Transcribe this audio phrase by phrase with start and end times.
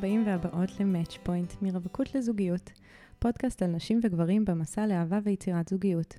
[0.00, 2.72] הבאים והבאות ל-Match Point, מרווקות לזוגיות,
[3.18, 6.14] פודקאסט על נשים וגברים במסע לאהבה ויצירת זוגיות.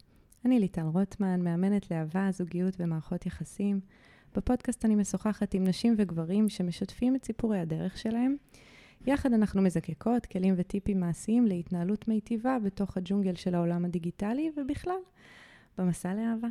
[0.46, 3.79] אני ליטל רוטמן, מאמנת לאהבה, זוגיות ומערכות יחסים.
[4.36, 8.36] בפודקאסט אני משוחחת עם נשים וגברים שמשתפים את סיפורי הדרך שלהם.
[9.05, 15.00] יחד אנחנו מזקקות כלים וטיפים מעשיים להתנהלות מיטיבה בתוך הג'ונגל של העולם הדיגיטלי ובכלל,
[15.77, 16.47] במסע לאהבה.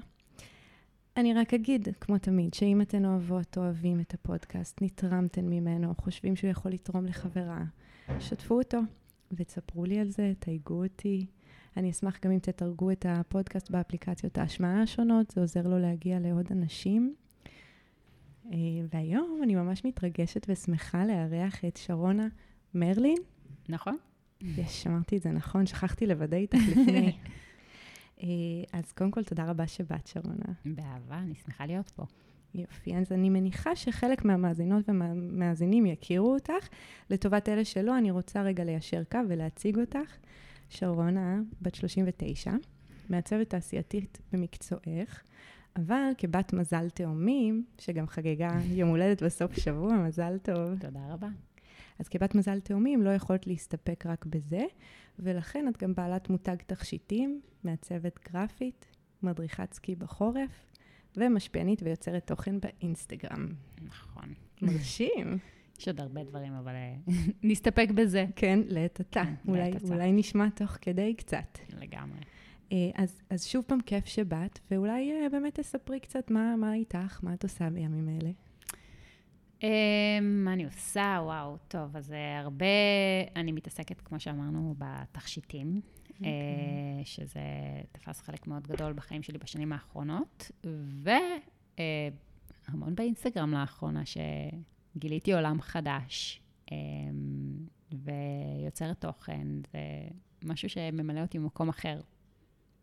[1.16, 6.51] אני רק אגיד, כמו תמיד, שאם אתן אוהבות, אוהבים את הפודקאסט, נתרמתן ממנו, חושבים שהוא
[6.51, 7.64] יכול לתרום לחברה,
[8.20, 8.78] שתפו אותו
[9.32, 11.27] ותספרו לי על זה, תייגו אותי.
[11.77, 16.46] אני אשמח גם אם תתרגו את הפודקאסט באפליקציות ההשמעה השונות, זה עוזר לו להגיע לעוד
[16.51, 17.15] אנשים.
[18.52, 18.59] אה,
[18.92, 22.29] והיום אני ממש מתרגשת ושמחה לארח את שרונה
[22.74, 23.18] מרלין.
[23.68, 23.96] נכון.
[24.40, 27.12] יש, אמרתי את זה נכון, שכחתי לוודא איתך לפני.
[28.23, 28.27] אה,
[28.73, 30.52] אז קודם כל, תודה רבה שבאת, שרונה.
[30.65, 32.04] באהבה, אני שמחה להיות פה.
[32.54, 36.68] יופי, אז אני מניחה שחלק מהמאזינות ומהמאזינים יכירו אותך.
[37.10, 40.16] לטובת אלה שלא, אני רוצה רגע ליישר קו ולהציג אותך.
[40.68, 42.51] שרונה, בת 39,
[43.09, 45.23] מעצבת תעשייתית במקצועך,
[45.77, 50.79] אבל כבת מזל תאומים, שגם חגגה יום הולדת בסוף שבוע, מזל טוב.
[50.79, 51.29] תודה רבה.
[52.01, 54.65] אז כבת מזל תאומים לא יכולת להסתפק רק בזה,
[55.18, 58.87] ולכן את גם בעלת מותג תכשיטים, מעצבת גרפית,
[59.23, 60.66] מדריכת סקי בחורף,
[61.16, 63.48] ומשפיענית ויוצרת תוכן באינסטגרם.
[63.88, 64.34] נכון.
[64.62, 65.38] מרשים.
[65.81, 66.94] יש עוד הרבה דברים, אבל אה,
[67.43, 68.26] נסתפק בזה.
[68.37, 69.25] כן, לעת עתה.
[69.25, 69.71] כן, אולי.
[69.91, 71.59] אולי נשמע תוך כדי קצת.
[71.81, 72.19] לגמרי.
[72.72, 77.21] אה, אז, אז שוב פעם, כיף שבאת, ואולי אה, באמת תספרי קצת מה, מה איתך,
[77.22, 78.31] מה את עושה בימים אלה.
[79.62, 81.20] אה, מה אני עושה?
[81.25, 82.66] וואו, טוב, אז אה, הרבה,
[83.36, 85.80] אני מתעסקת, כמו שאמרנו, בתכשיטים,
[86.10, 86.26] אוקיי.
[86.26, 87.41] אה, שזה
[87.92, 90.50] תפס חלק מאוד גדול בחיים שלי בשנים האחרונות,
[91.04, 96.76] והמון באינסטגרם לאחרונה, שגיליתי עולם חדש, אה,
[97.93, 99.78] ויוצרת תוכן, זה
[100.44, 102.00] משהו שממלא אותי במקום אחר.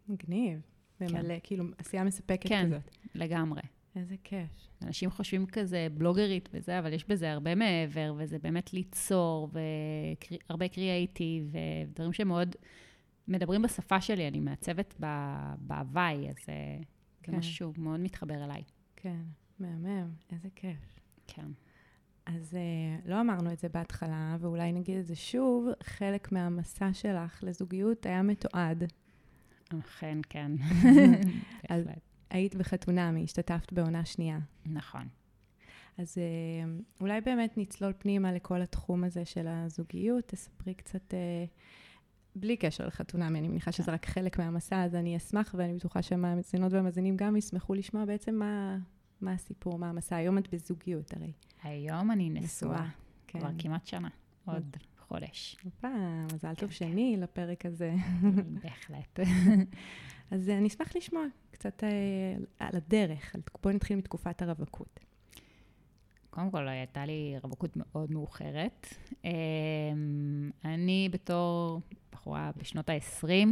[0.10, 0.62] מגניב.
[1.02, 2.66] ממלא, כאילו, עשייה מספקת כן.
[2.66, 2.98] כזאת.
[3.16, 3.62] לגמרי.
[3.96, 4.68] איזה כיף.
[4.84, 11.56] אנשים חושבים כזה בלוגרית וזה, אבל יש בזה הרבה מעבר, וזה באמת ליצור, והרבה קריאייטיב,
[11.88, 12.56] ודברים שמאוד
[13.28, 14.96] מדברים בשפה שלי, אני מעצבת
[15.58, 16.78] בהוואי, אז אה,
[17.20, 17.36] זה כן.
[17.36, 18.64] משהו שהוא מאוד מתחבר אליי.
[18.96, 19.22] כן,
[19.60, 21.00] מהמם, איזה כיף.
[21.28, 21.48] כן.
[22.26, 27.44] אז אה, לא אמרנו את זה בהתחלה, ואולי נגיד את זה שוב, חלק מהמסע שלך
[27.44, 28.84] לזוגיות היה מתועד.
[29.80, 30.52] אכן, כן.
[31.70, 31.88] אז-.
[32.30, 34.40] היית בחתונמי, השתתפת בעונה שנייה.
[34.66, 35.08] נכון.
[35.98, 36.70] אז אה,
[37.02, 41.46] אולי באמת נצלול פנימה לכל התחום הזה של הזוגיות, תספרי קצת, אה,
[42.36, 46.74] בלי קשר לחתונמי, אני מניחה שזה רק חלק מהמסע, אז אני אשמח, ואני בטוחה שהמאזינות
[46.74, 48.78] והמאזינים גם ישמחו לשמוע בעצם מה,
[49.22, 50.16] מה הסיפור, מה המסע.
[50.16, 51.32] היום את בזוגיות הרי.
[51.64, 52.90] היום אני נשואה,
[53.28, 53.40] כן.
[53.40, 54.10] כבר כמעט שנה,
[54.46, 54.78] עוד
[55.08, 55.58] חודש.
[55.64, 55.88] הופה,
[56.34, 57.94] מזל טוב כן, שני לפרק הזה.
[58.64, 59.20] בהחלט.
[60.32, 61.90] אז אה, אני אשמח לשמוע קצת אה,
[62.60, 65.00] על הדרך, בואי נתחיל מתקופת הרווקות.
[66.30, 68.88] קודם כל, הייתה לי רווקות מאוד מאוחרת.
[69.26, 71.82] אמ, אני בתור
[72.12, 73.48] בחורה בשנות ה-20,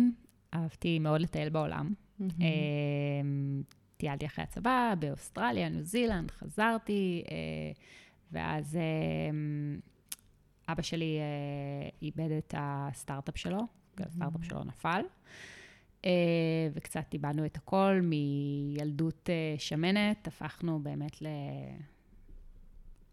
[0.53, 1.93] אהבתי מאוד לטייל בעולם.
[2.21, 3.63] אמ,
[3.97, 7.71] טיילתי אחרי הצבא באוסטרליה, ניו זילנד, חזרתי, אה,
[8.31, 9.79] ואז אמ,
[10.69, 13.59] אבא שלי אה, איבד את הסטארט-אפ שלו,
[13.99, 15.01] הסטארט-אפ שלו נפל.
[16.05, 16.11] אה,
[16.73, 21.17] וקצת איבדנו את הכל, מילדות אה, שמנת, הפכנו באמת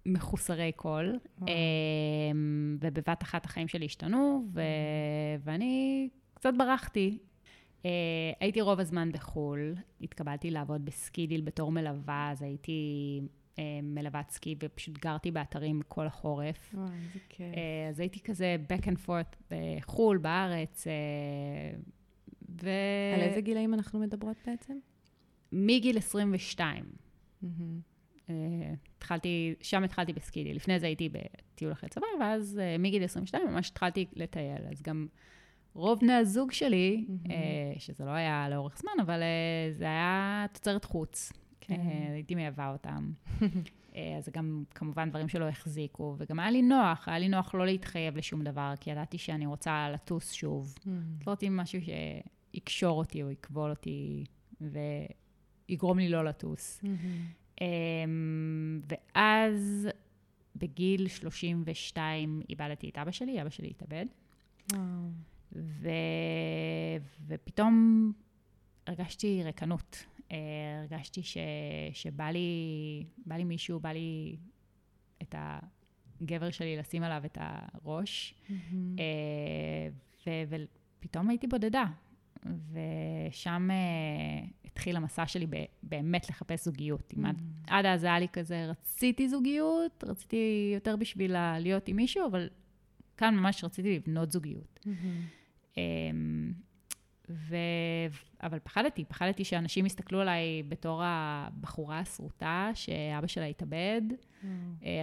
[0.06, 0.72] למחוסרי.
[0.84, 1.12] וואו.
[1.48, 4.62] אמ, ובבת אחת החיים שלי השתנו, ו...
[5.44, 7.18] ואני קצת ברחתי.
[7.84, 7.90] אה,
[8.40, 13.20] הייתי רוב הזמן בחו"ל, התקבלתי לעבוד בסקידיל בתור מלווה, אז הייתי
[13.58, 16.74] אה, מלוות סקי ופשוט גרתי באתרים כל החורף.
[16.74, 17.54] וואי, איזה כיף.
[17.56, 20.92] אה, אז הייתי כזה back and forth בחו"ל, בארץ, אה,
[22.62, 22.70] ו...
[23.14, 24.78] על איזה גילאים אנחנו מדברות בעצם?
[25.52, 26.84] מגיל 22.
[27.42, 27.80] מהמם.
[28.30, 28.34] אה,
[28.96, 30.54] התחלתי, שם התחלתי בסקידי.
[30.54, 34.66] לפני זה הייתי בטיול אחרי צבא, ואז מגיל 22 ממש התחלתי לטייל.
[34.70, 35.06] אז גם
[35.74, 37.06] רוב בני הזוג שלי.
[37.30, 37.34] אה,
[37.78, 39.20] שזה לא היה לאורך זמן, אבל
[39.72, 41.32] זה היה תוצרת חוץ.
[41.66, 41.74] כן.
[41.80, 43.12] אה, הייתי מייבאה אותם.
[43.96, 47.66] אה, אז גם כמובן דברים שלא החזיקו, וגם היה לי נוח, היה לי נוח לא
[47.66, 50.74] להתחייב לשום דבר, כי ידעתי שאני רוצה לטוס שוב.
[51.26, 51.78] לא רוצים משהו
[52.52, 54.24] שיקשור אותי או יכבול אותי
[54.60, 56.82] ויגרום לי לא לטוס.
[56.82, 56.96] מהמם.
[57.60, 59.88] אמ, ואז
[60.56, 64.06] בגיל 32 איבדתי את אבא שלי, אבא שלי התאבד.
[65.52, 65.88] ו...
[67.26, 68.12] ופתאום
[68.86, 70.04] הרגשתי ריקנות.
[70.80, 71.36] הרגשתי ש...
[71.92, 74.36] שבא לי, בא לי מישהו, בא לי
[75.22, 75.34] את
[76.22, 78.34] הגבר שלי לשים עליו את הראש.
[78.34, 78.52] Mm-hmm.
[80.26, 80.48] אה,
[81.00, 81.84] ופתאום הייתי בודדה.
[82.46, 85.46] ושם אה, התחיל המסע שלי
[85.82, 87.14] באמת לחפש זוגיות.
[87.16, 87.28] Mm.
[87.28, 92.48] עד, עד אז היה לי כזה, רציתי זוגיות, רציתי יותר בשביל להיות עם מישהו, אבל
[93.16, 94.80] כאן ממש רציתי לבנות זוגיות.
[94.84, 95.78] Mm-hmm.
[97.32, 97.56] ו...
[98.42, 104.02] אבל פחדתי, פחדתי שאנשים יסתכלו עליי בתור הבחורה השרוטה, שאבא שלה התאבד.
[104.10, 104.46] Mm.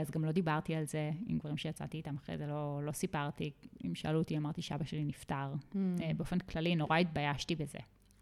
[0.02, 3.52] אז גם לא דיברתי על זה עם גברים שיצאתי איתם אחרי זה, לא, לא סיפרתי.
[3.86, 5.54] אם שאלו אותי, אמרתי שאבא שלי נפטר.
[5.54, 5.76] Mm.
[6.18, 7.80] באופן כללי, נורא התביישתי בזה.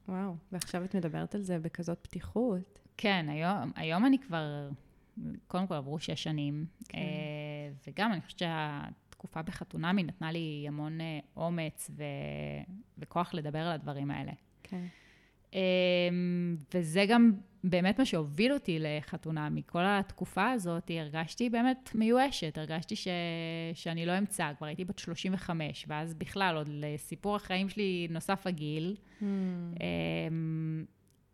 [0.08, 2.80] וואו, ועכשיו את מדברת על זה בכזאת פתיחות.
[2.98, 4.70] כן, היום, היום אני כבר,
[5.48, 7.00] קודם כל עברו שש שנים, כן.
[7.88, 8.82] וגם אני חושבת שה...
[9.18, 12.04] התקופה בחתונמי נתנה לי המון אה, אומץ ו...
[12.98, 14.32] וכוח לדבר על הדברים האלה.
[14.64, 14.86] כן.
[15.54, 17.32] אמ, וזה גם
[17.64, 19.62] באמת מה שהוביל אותי לחתונמי.
[19.66, 23.08] כל התקופה הזאת הרגשתי באמת מיואשת, הרגשתי ש...
[23.74, 28.96] שאני לא אמצא, כבר הייתי בת 35, ואז בכלל, עוד לסיפור החיים שלי נוסף הגיל.
[29.22, 29.24] Mm.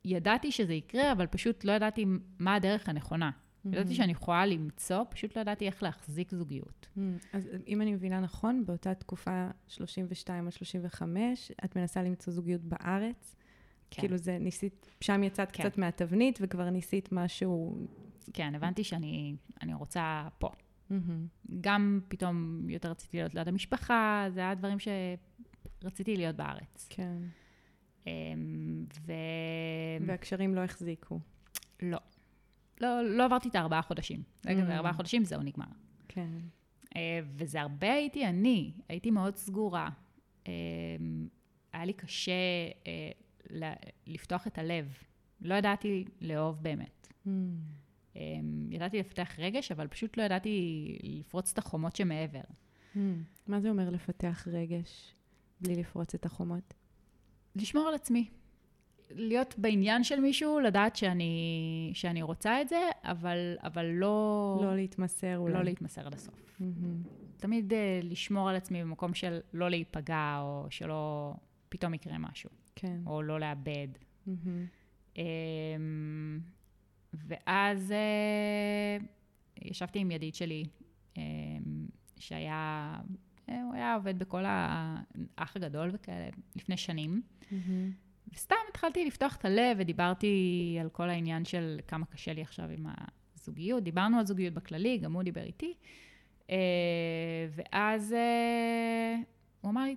[0.06, 2.06] ידעתי שזה יקרה, אבל פשוט לא ידעתי
[2.40, 3.32] מה הדרך הנכונה.
[3.66, 3.70] Mm-hmm.
[3.76, 6.88] ידעתי שאני יכולה למצוא, פשוט לא ידעתי איך להחזיק זוגיות.
[6.98, 7.00] Mm-hmm.
[7.34, 13.36] אז אם אני מבינה נכון, באותה תקופה 32 עד 35, את מנסה למצוא זוגיות בארץ.
[13.92, 14.02] כן.
[14.02, 15.64] כאילו זה, ניסית, שם יצאת כן.
[15.64, 17.78] קצת מהתבנית וכבר ניסית משהו...
[18.34, 19.36] כן, הבנתי שאני
[19.74, 20.50] רוצה פה.
[20.50, 20.94] Mm-hmm.
[21.62, 24.78] גם פתאום יותר רציתי להיות ליד המשפחה, זה היה דברים
[25.82, 26.88] שרציתי להיות בארץ.
[26.90, 27.18] כן.
[28.08, 29.14] אמ, ו...
[30.08, 31.20] והקשרים לא החזיקו.
[32.84, 33.04] לא.
[33.04, 34.24] לא, עברתי את הארבעה חודשים.
[34.46, 35.66] רגע, זה ארבעה חודשים, זהו, נגמר.
[36.08, 36.30] כן.
[36.96, 39.90] אה, וזה הרבה הייתי אני, הייתי מאוד סגורה.
[40.48, 40.54] אה,
[41.74, 42.32] היה לי קשה
[42.88, 43.74] אה,
[44.08, 44.94] לפתוח את הלב.
[45.42, 47.08] לא ידעתי לאהוב באמת.
[47.26, 47.30] Mm.
[48.70, 52.42] ידעתי לפתח רגש, אבל פשוט לא ידעתי לפרוץ את החומות שמעבר.
[52.96, 53.00] Mm.
[53.48, 55.16] מה זה אומר לפתח רגש
[55.62, 56.74] בלי לפרוץ את החומות?
[57.56, 58.30] לשמור על עצמי.
[59.16, 64.60] להיות בעניין של מישהו, לדעת שאני, שאני רוצה את זה, אבל, אבל לא...
[64.64, 65.54] לא להתמסר אולי.
[65.54, 66.36] לא להתמסר עד הסוף.
[66.60, 67.08] Mm-hmm.
[67.38, 71.34] תמיד uh, לשמור על עצמי במקום של לא להיפגע, או שלא
[71.70, 72.50] פתאום יקרה משהו.
[72.76, 73.02] כן.
[73.06, 73.88] או לא לאבד.
[74.28, 74.30] Mm-hmm.
[75.14, 75.20] Um,
[77.14, 77.94] ואז
[79.00, 79.04] uh,
[79.62, 80.66] ישבתי עם ידיד שלי,
[81.14, 81.20] um,
[82.20, 82.96] שהיה...
[83.48, 87.22] הוא היה עובד בכל האח הגדול וכאלה, לפני שנים.
[87.42, 87.54] Mm-hmm.
[88.34, 92.86] וסתם התחלתי לפתוח את הלב ודיברתי על כל העניין של כמה קשה לי עכשיו עם
[93.36, 93.84] הזוגיות.
[93.84, 95.74] דיברנו על זוגיות בכללי, גם הוא דיבר איתי.
[96.50, 96.56] אה,
[97.56, 99.16] ואז אה,
[99.62, 99.96] הוא אמר לי,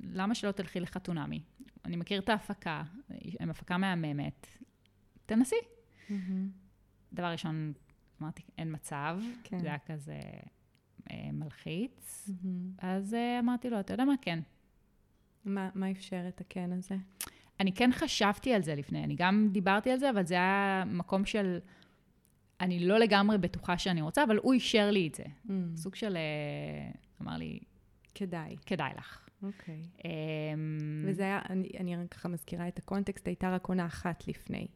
[0.00, 1.42] למה שלא תלכי לחתונמי?
[1.84, 2.82] אני מכיר את ההפקה,
[3.40, 4.46] הם הפקה מהממת,
[5.26, 5.56] תנסי.
[5.56, 6.12] Mm-hmm.
[7.12, 7.72] דבר ראשון,
[8.22, 9.58] אמרתי, אין מצב, כן.
[9.58, 10.20] זה היה כזה
[11.10, 12.28] אה, מלחיץ.
[12.28, 12.78] Mm-hmm.
[12.78, 14.14] אז אמרתי לו, אתה יודע מה?
[14.22, 14.40] כן.
[15.44, 16.96] מה, מה אפשר את הכן הזה?
[17.60, 21.24] אני כן חשבתי על זה לפני, אני גם דיברתי על זה, אבל זה היה מקום
[21.24, 21.58] של...
[22.60, 25.24] אני לא לגמרי בטוחה שאני רוצה, אבל הוא אישר לי את זה.
[25.24, 25.50] Mm.
[25.76, 26.16] סוג של...
[26.16, 26.90] אה,
[27.22, 27.58] אמר לי...
[28.14, 28.56] כדאי.
[28.66, 29.28] כדאי לך.
[29.42, 29.74] אוקיי.
[29.74, 30.04] Okay.
[30.04, 34.28] אמ, um, וזה היה, אני, אני רק ככה מזכירה את הקונטקסט, הייתה רק עונה אחת
[34.28, 34.66] לפני.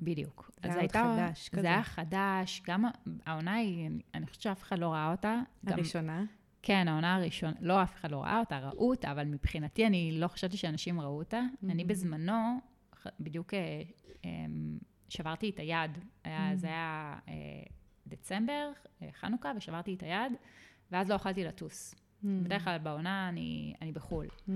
[0.00, 0.50] בדיוק.
[0.62, 1.62] זה היה עוד חדש כזה.
[1.62, 2.84] זה היה חדש, גם
[3.26, 5.40] העונה היא, אני חושבת שאף אחד לא ראה אותה.
[5.66, 6.18] הראשונה?
[6.18, 6.26] גם,
[6.62, 10.28] כן, העונה הראשונה, לא, אף אחד לא ראה אותה, ראו אותה, אבל מבחינתי, אני לא
[10.28, 11.40] חשבתי שאנשים ראו אותה.
[11.40, 11.70] Mm-hmm.
[11.70, 12.58] אני בזמנו,
[13.20, 13.82] בדיוק אה,
[14.24, 14.78] אמ,
[15.08, 15.98] שברתי את היד.
[16.24, 16.56] היה, mm-hmm.
[16.56, 17.34] זה היה אה,
[18.06, 18.70] דצמבר,
[19.02, 20.32] אה, חנוכה, ושברתי את היד,
[20.90, 21.94] ואז לא יכולתי לטוס.
[21.94, 22.26] Mm-hmm.
[22.42, 24.26] בדרך כלל בעונה אני, אני בחו"ל.
[24.26, 24.52] Mm-hmm.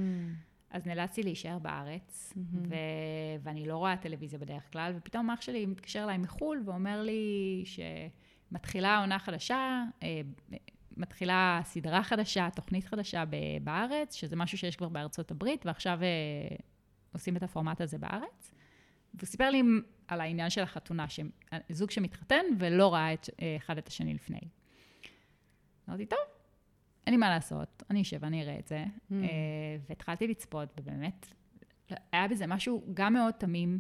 [0.71, 2.57] אז נאלצתי להישאר בארץ, mm-hmm.
[2.69, 7.65] ו- ואני לא רואה טלוויזיה בדרך כלל, ופתאום אח שלי מתקשר אליי מחו"ל ואומר לי
[7.65, 9.85] שמתחילה עונה חדשה,
[10.97, 13.25] מתחילה סדרה חדשה, תוכנית חדשה
[13.65, 16.57] בארץ, שזה משהו שיש כבר בארצות הברית, ועכשיו אה,
[17.13, 18.55] עושים את הפורמט הזה בארץ.
[19.15, 19.63] והוא סיפר לי
[20.09, 21.07] על העניין של החתונה,
[21.69, 24.41] זוג שמתחתן ולא ראה את, אה, אחד את השני לפני.
[25.89, 26.19] אמרתי, טוב,
[27.07, 28.85] אין לי מה לעשות, אני אשב, אני אראה את זה.
[28.85, 29.15] Mm.
[29.15, 29.29] אה,
[29.89, 31.27] והתחלתי לצפות, ובאמת,
[32.13, 33.79] היה בזה משהו גם מאוד תמים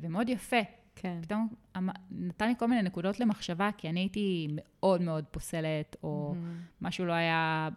[0.00, 0.79] ומאוד יפה.
[1.00, 1.18] כן.
[1.22, 6.34] פתאום אמ, נתן לי כל מיני נקודות למחשבה, כי אני הייתי מאוד מאוד פוסלת, או
[6.34, 6.84] mm-hmm.
[6.84, 7.68] משהו לא היה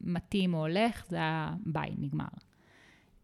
[0.00, 2.24] מתאים או הולך, זה היה ביי, נגמר.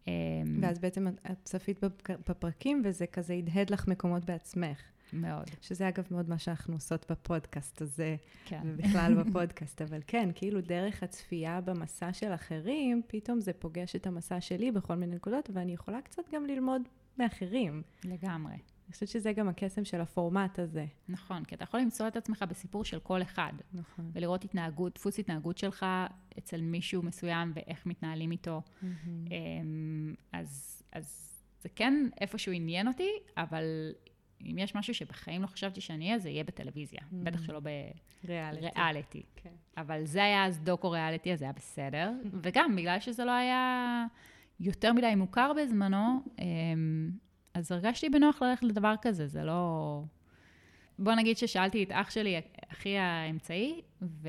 [0.06, 0.12] אמ,
[0.60, 1.80] ואז בעצם את צפית
[2.28, 4.78] בפרקים, וזה כזה הדהד לך מקומות בעצמך.
[5.12, 5.44] מאוד.
[5.60, 8.60] שזה אגב מאוד מה שאנחנו עושות בפודקאסט הזה, כן.
[8.64, 14.40] ובכלל בפודקאסט, אבל כן, כאילו דרך הצפייה במסע של אחרים, פתאום זה פוגש את המסע
[14.40, 16.82] שלי בכל מיני נקודות, ואני יכולה קצת גם ללמוד
[17.18, 17.82] מאחרים.
[18.04, 18.56] לגמרי.
[18.88, 20.86] אני חושבת שזה גם הקסם של הפורמט הזה.
[21.08, 23.52] נכון, כי אתה יכול למצוא את עצמך בסיפור של כל אחד.
[23.72, 24.10] נכון.
[24.12, 25.86] ולראות התנהגות, דפוס התנהגות שלך
[26.38, 28.62] אצל מישהו מסוים ואיך מתנהלים איתו.
[28.82, 33.92] אמ, אז, אז זה כן איפשהו עניין אותי, אבל
[34.42, 37.00] אם יש משהו שבחיים לא חשבתי שאני אהיה, זה יהיה בטלוויזיה.
[37.00, 37.14] Mm.
[37.22, 37.60] בטח שלא
[38.24, 38.68] ריאליטי.
[38.74, 39.22] בריאליטי.
[39.36, 39.52] כן.
[39.76, 42.12] אבל זה היה אז דוקו ריאליטי, אז זה היה בסדר.
[42.42, 44.06] וגם, בגלל שזה לא היה
[44.60, 47.10] יותר מדי מוכר בזמנו, אמ,
[47.58, 50.02] אז הרגשתי בנוח ללכת לדבר כזה, זה לא...
[50.98, 52.40] בוא נגיד ששאלתי את אח שלי,
[52.72, 54.28] אחי האמצעי, ו...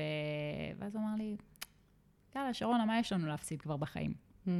[0.78, 1.36] ואז הוא אמר לי,
[2.36, 4.14] יאללה, שרונה, מה יש לנו להפסיד כבר בחיים?
[4.46, 4.50] Mm,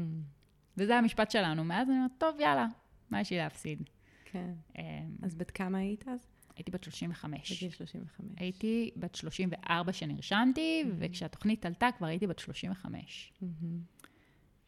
[0.76, 1.64] וזה המשפט שלנו.
[1.64, 2.66] מאז אני אומרת, טוב, יאללה,
[3.10, 3.82] מה יש לי להפסיד?
[4.24, 4.52] כן.
[4.78, 4.82] אמ,
[5.22, 6.26] אז בת כמה היית אז?
[6.56, 7.52] הייתי בת 35.
[7.62, 8.26] בגיל 35.
[8.36, 10.88] הייתי בת 34 שנרשמתי, Mhm.
[10.98, 13.32] וכשהתוכנית עלתה כבר הייתי בת 35.
[13.42, 13.80] מהמם.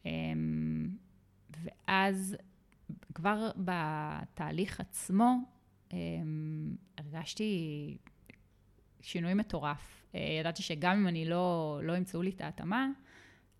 [0.05, 0.89] אמ,
[1.63, 2.35] ואז
[3.15, 5.37] כבר בתהליך עצמו
[5.93, 7.97] אמ, הרגשתי
[9.01, 10.05] שינוי מטורף.
[10.15, 12.87] אה, ידעתי שגם אם אני לא, לא ימצאו לי את ההתאמה,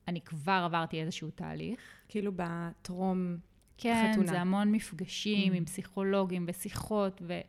[0.07, 1.79] אני כבר עברתי איזשהו תהליך.
[2.07, 3.37] כאילו בטרום...
[3.77, 4.27] כן, חתונה.
[4.27, 5.55] זה המון מפגשים Mm.
[5.55, 7.39] עם פסיכולוגים ושיחות, ו,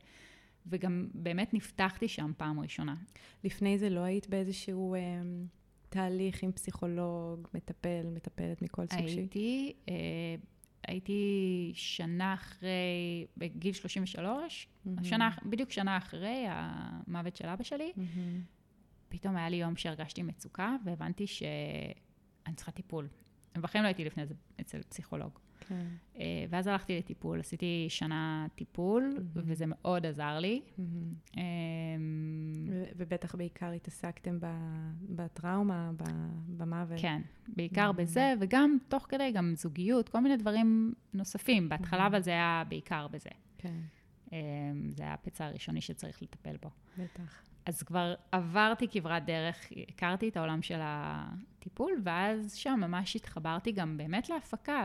[0.67, 2.95] וגם באמת נפתחתי שם פעם ראשונה.
[3.45, 5.01] לפני זה לא היית באיזשהו אה,
[5.89, 9.19] תהליך עם פסיכולוג, מטפל, מטפלת מכל סוג שהיא?
[9.19, 9.95] הייתי, אה,
[10.89, 15.05] הייתי שנה אחרי, בגיל 33, מהמם.
[15.05, 18.41] שנה, בדיוק שנה אחרי המוות של אבא שלי, מהמם.
[19.09, 23.09] פתאום היה לי יום שהרגשתי מצוקה, והבנתי שאני צריכה טיפול.
[23.55, 25.39] בחיים לא הייתי לפני זה אצל פסיכולוג.
[25.69, 25.87] כן.
[26.19, 29.51] אה, ואז הלכתי לטיפול, עשיתי שנה טיפול, מהמם.
[29.51, 30.63] וזה מאוד עזר לי.
[32.69, 34.39] ו- ובטח בעיקר התעסקתם
[35.09, 35.91] בטראומה,
[36.49, 37.01] במוות.
[37.01, 37.97] כן, בעיקר מהמם.
[37.97, 41.69] בזה, וגם תוך כדי גם זוגיות, כל מיני דברים נוספים.
[41.69, 42.07] בהתחלה.
[42.07, 43.31] אבל זה היה בעיקר בזה.
[43.59, 43.81] כן,
[44.33, 46.71] אמ, זה היה הפצע הראשוני שצריך לטפל בו.
[46.99, 47.43] בטח.
[47.67, 53.97] אז כבר עברתי כברת דרך, הכרתי את העולם של הטיפול, ואז שם ממש התחברתי גם
[53.97, 54.85] באמת להפקה,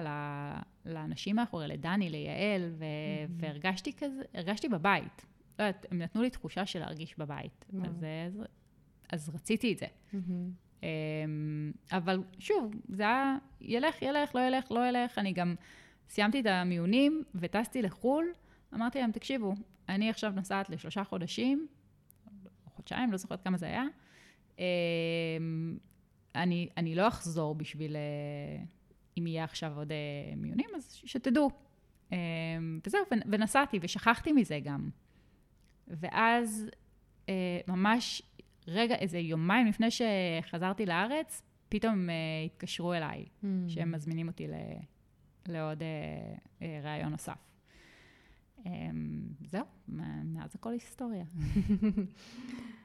[0.86, 2.83] לאנשים מאחורי, לדני, ליעל, ו-
[3.27, 3.38] מהמם.
[3.41, 5.25] והרגשתי כזה, הרגשתי בבית.
[5.59, 7.65] לא יודעת, הם נתנו לי תחושה של להרגיש בבית.
[7.74, 7.86] וואו.
[7.86, 8.43] אז, אז,
[9.09, 9.86] אז רציתי את זה.
[10.83, 15.17] אמ, אבל שוב, זה היה ילך, ילך, לא ילך, לא ילך.
[15.17, 15.55] אני גם
[16.09, 18.25] סיימתי את המיונים וטסתי לחו"ל.
[18.74, 19.53] אמרתי להם, תקשיבו,
[19.89, 21.67] אני עכשיו נוסעת לשלושה חודשים,
[22.89, 23.84] חודשיים, לא זוכרת כמה זה היה.
[24.60, 25.77] אמ,
[26.36, 28.63] אני, אני לא אחזור בשביל, אה,
[29.17, 31.50] אם יהיה עכשיו עוד אה, מיונים, אז שתדעו.
[32.12, 34.89] אמ, וזהו, ונסעתי, ושכחתי מזה גם.
[35.88, 36.69] ואז
[37.29, 38.22] אה, ממש
[38.67, 42.10] רגע, איזה יומיים לפני שחזרתי לארץ, פתאום
[42.46, 43.69] התקשרו אליי, מהמם.
[43.69, 44.53] שהם מזמינים אותי ל,
[45.48, 45.84] לעוד
[46.62, 47.38] ראיון נוסף.
[48.65, 48.72] אה,
[49.46, 49.65] זהו,
[50.24, 51.25] מאז הכל היסטוריה.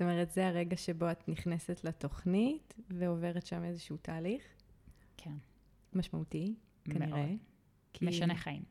[0.00, 4.42] זאת אומרת, זה הרגע שבו את נכנסת לתוכנית ועוברת שם איזשהו תהליך
[5.16, 5.34] כן,
[5.92, 6.54] משמעותי,
[6.84, 7.06] כנראה.
[7.08, 7.38] מאוד.
[7.92, 8.62] כי- משנה חיים,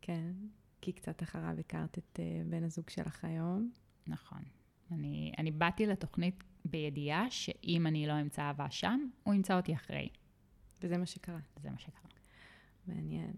[0.00, 0.32] כן,
[0.80, 3.70] כי קצת אחריו הכרת את uh, בן הזוג שלך היום.
[4.06, 4.42] נכון.
[4.90, 10.08] אני, אני באתי לתוכנית בידיעה שאם אני לא אמצא אהבה שם, הוא ימצא אותי אחרי.
[10.82, 11.40] וזה מה שקרה.
[11.62, 12.10] זה מה שקרה.
[12.86, 13.32] מעניין.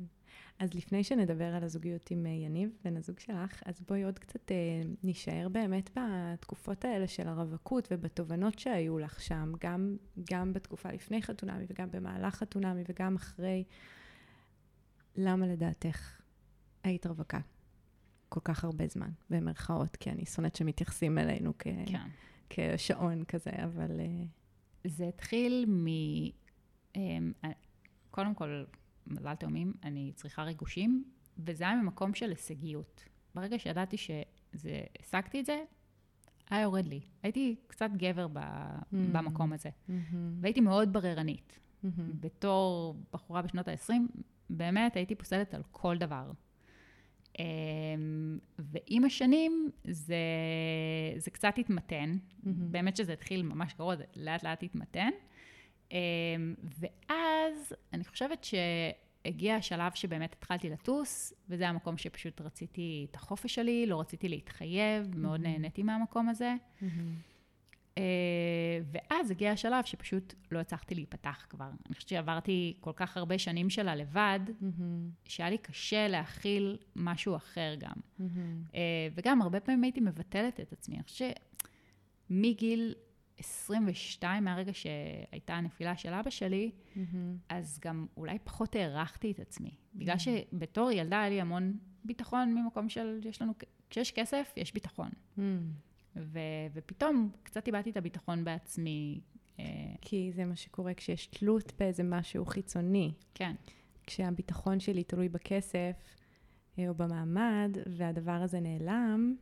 [0.59, 4.53] אז לפני שנדבר על הזוגיות עם אה, יניב, בן הזוג שלך, אז בואי עוד קצת
[4.53, 4.57] אה,
[5.03, 9.97] נישאר באמת בתקופות האלה של הרווקות ובתובנות שהיו לך שם, גם,
[10.31, 13.65] גם בתקופה לפני חתונמי וגם במהלך חתונמי וגם אחרי.
[15.17, 16.21] למה לדעתך
[16.85, 17.41] היית רווקה
[18.29, 19.97] כל כך הרבה זמן, במרכאות?
[19.97, 21.63] כי אני שונאת שמתייחסים אלינו כ...
[21.87, 22.09] כן.
[22.51, 24.01] כשעון כזה, אבל...
[24.01, 24.25] אה,
[24.85, 25.87] זה התחיל מ...
[26.97, 27.33] אמ,
[28.11, 28.65] קודם כל,
[29.07, 31.05] מזל תאומים, אני צריכה ריגושים,
[31.39, 33.05] וזה היה ממקום של הישגיות.
[33.35, 35.65] ברגע שידעתי שהשגתי את זה,
[36.51, 37.01] היה יורד לי.
[37.23, 38.39] הייתי קצת גבר ב...
[38.39, 38.97] Mm.
[39.13, 41.61] במקום הזה, מהמם, והייתי מאוד בררנית.
[41.83, 42.13] מהמם.
[42.21, 43.93] בתור בחורה בשנות ה-20,
[44.51, 46.31] באמת הייתי פוסלת על כל דבר.
[47.39, 50.17] אמ, ועם השנים זה,
[51.17, 52.73] זה קצת התמתן, מהמם.
[52.73, 55.11] באמת שזה התחיל ממש גרוע, זה לאט לאט התמתן.
[55.93, 63.55] אמ, ואז אני חושבת שהגיע השלב שבאמת התחלתי לטוס, וזה המקום שפשוט רציתי את החופש
[63.55, 65.41] שלי, לא רציתי להתחייב, מאוד.
[65.41, 66.55] נהניתי מהמקום הזה.
[67.99, 68.03] אה,
[68.93, 71.69] ואז הגיע השלב שפשוט לא הצלחתי להיפתח כבר.
[71.87, 75.11] אני חושבת שעברתי כל כך הרבה שנים שלה לבד, מהמם.
[75.25, 77.97] שהיה לי קשה להכיל משהו אחר גם.
[78.75, 78.81] אה,
[79.14, 80.95] וגם הרבה פעמים הייתי מבטלת את עצמי.
[80.95, 81.41] אני חושבת
[82.31, 82.95] שמגיל
[83.38, 87.37] 22, מהרגע שהייתה הנפילה של אבא שלי, מהמם.
[87.49, 89.71] אז גם אולי פחות הערכתי את עצמי.
[89.95, 90.19] בגלל Mm.
[90.19, 93.53] שבתור ילדה היה לי המון ביטחון ממקום של, יש לנו,
[93.91, 95.11] כשיש כסף, יש ביטחון.
[95.38, 95.41] Mm.
[96.17, 96.38] ו,
[96.75, 99.21] ופתאום קצת איבדתי את הביטחון בעצמי.
[99.59, 99.64] אה,
[100.00, 103.12] כי זה מה שקורה כשיש תלות באיזה משהו חיצוני.
[103.35, 103.55] כן,
[104.07, 106.17] כשהביטחון שלי תלוי בכסף
[106.79, 109.37] אה, או במעמד, והדבר הזה נעלם,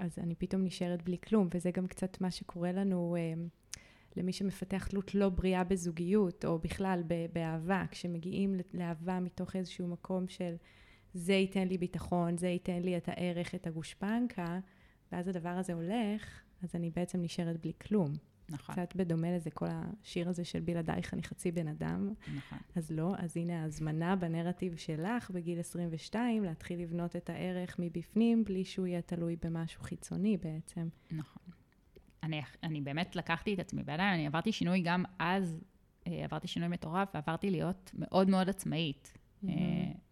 [0.00, 3.42] אז אני פתאום נשארת בלי כלום, וזה גם קצת מה שקורה לנו אה,
[4.16, 10.28] למי שמפתח תלות לא בריאה בזוגיות, או בכלל ב- באהבה, כשמגיעים לאהבה מתוך איזשהו מקום
[10.28, 10.54] של
[11.14, 14.60] זה ייתן לי ביטחון, זה ייתן לי את הערך, את הגושפנקה,
[15.12, 18.12] ואז הדבר הזה הולך, אז אני בעצם נשארת בלי כלום.
[18.50, 22.12] נכון, קצת בדומה לזה, כל השיר הזה של בלעדייך אני חצי בן אדם.
[22.36, 22.58] נכון.
[22.76, 28.64] אז לא, אז הנה ההזמנה בנרטיב שלך בגיל 22, להתחיל לבנות את הערך מבפנים, בלי
[28.64, 30.88] שהוא יהיה תלוי במשהו חיצוני בעצם.
[31.10, 31.42] נכון.
[32.22, 35.60] אני, אני באמת לקחתי את עצמי בידיים, אני עברתי שינוי גם אז,
[36.06, 39.18] אה, עברתי שינוי מטורף, ועברתי להיות מאוד מאוד עצמאית.
[39.48, 39.54] אה,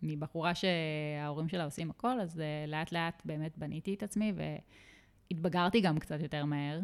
[0.03, 4.33] מבחורה שההורים שלה עושים הכל, אז אה, לאט לאט באמת בניתי את עצמי
[5.31, 6.81] והתבגרתי גם קצת יותר מהר.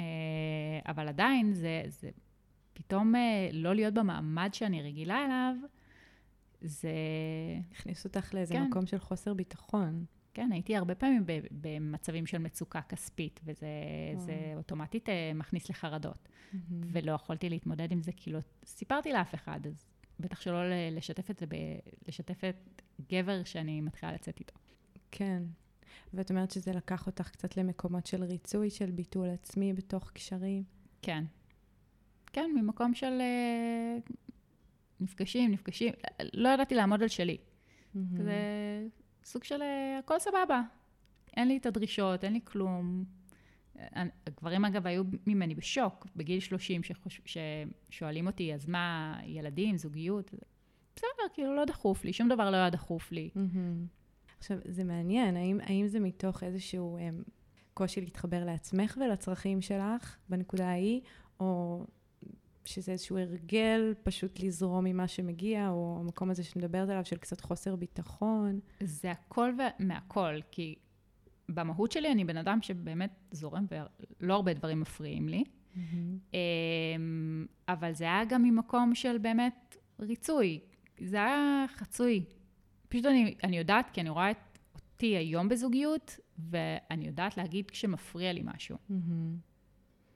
[0.00, 2.10] אה, אבל עדיין זה, זה
[2.72, 5.54] פתאום אה, לא להיות במעמד שאני רגילה אליו,
[6.60, 6.92] זה...
[7.70, 8.62] הכניס אותך לאיזה כן.
[8.62, 10.04] מקום של חוסר ביטחון.
[10.34, 13.66] כן, הייתי הרבה פעמים במצבים של מצוקה כספית, וזה.
[14.16, 16.28] זה אוטומטית אה, מכניס לחרדות.
[16.52, 16.82] מהמם.
[16.92, 19.84] ולא יכולתי להתמודד עם זה, כי לא סיפרתי לאף אחד, אז
[20.20, 20.60] בטח שלא
[20.90, 24.54] לשתף את זה, ב- לשתף את גבר שאני מתחילה לצאת איתו.
[25.10, 25.42] כן.
[26.14, 30.62] ואת אומרת שזה לקח אותך קצת למקומות של ריצוי, של ביטול עצמי בתוך קשרים.
[31.02, 31.24] כן.
[32.32, 33.98] כן, ממקום של אה,
[35.00, 35.92] נפגשים, נפגשים,
[36.34, 37.36] לא ידעתי לעמוד על שלי.
[37.94, 38.16] מהמם.
[38.16, 38.34] זה
[39.24, 40.62] סוג של אה, הכל סבבה.
[41.36, 43.04] אין לי את הדרישות, אין לי כלום.
[43.78, 47.20] אה, הגברים אגב היו ממני בשוק בגיל 30, שחוש...
[47.90, 50.34] ששואלים אותי, אז מה, ילדים, זוגיות?
[50.96, 53.30] בסדר, כאילו לא דחוף לי, שום דבר לא היה דחוף לי.
[53.34, 53.86] מהמם.
[54.42, 57.22] עכשיו, זה מעניין, האם, האם זה מתוך איזשהו הם,
[57.74, 61.00] קושי להתחבר לעצמך ולצרכים שלך בנקודה ההיא,
[61.40, 61.86] או
[62.64, 67.40] שזה איזשהו הרגל פשוט לזרום ממה שמגיע, או המקום הזה שאת מדברת עליו של קצת
[67.40, 68.60] חוסר ביטחון?
[68.80, 70.74] זה הכל מהכל, כי
[71.48, 73.66] במהות שלי אני בן אדם שבאמת זורם
[74.20, 75.44] ולא הרבה דברים מפריעים לי.
[76.34, 80.60] אמ, אבל זה היה גם ממקום של באמת ריצוי.
[81.00, 82.24] זה היה חצוי.
[82.92, 84.36] פשוט אני, אני יודעת, כי אני רואה את
[84.74, 88.76] אותי היום בזוגיות, ואני יודעת להגיד כשמפריע לי משהו.
[88.88, 89.36] מהמם.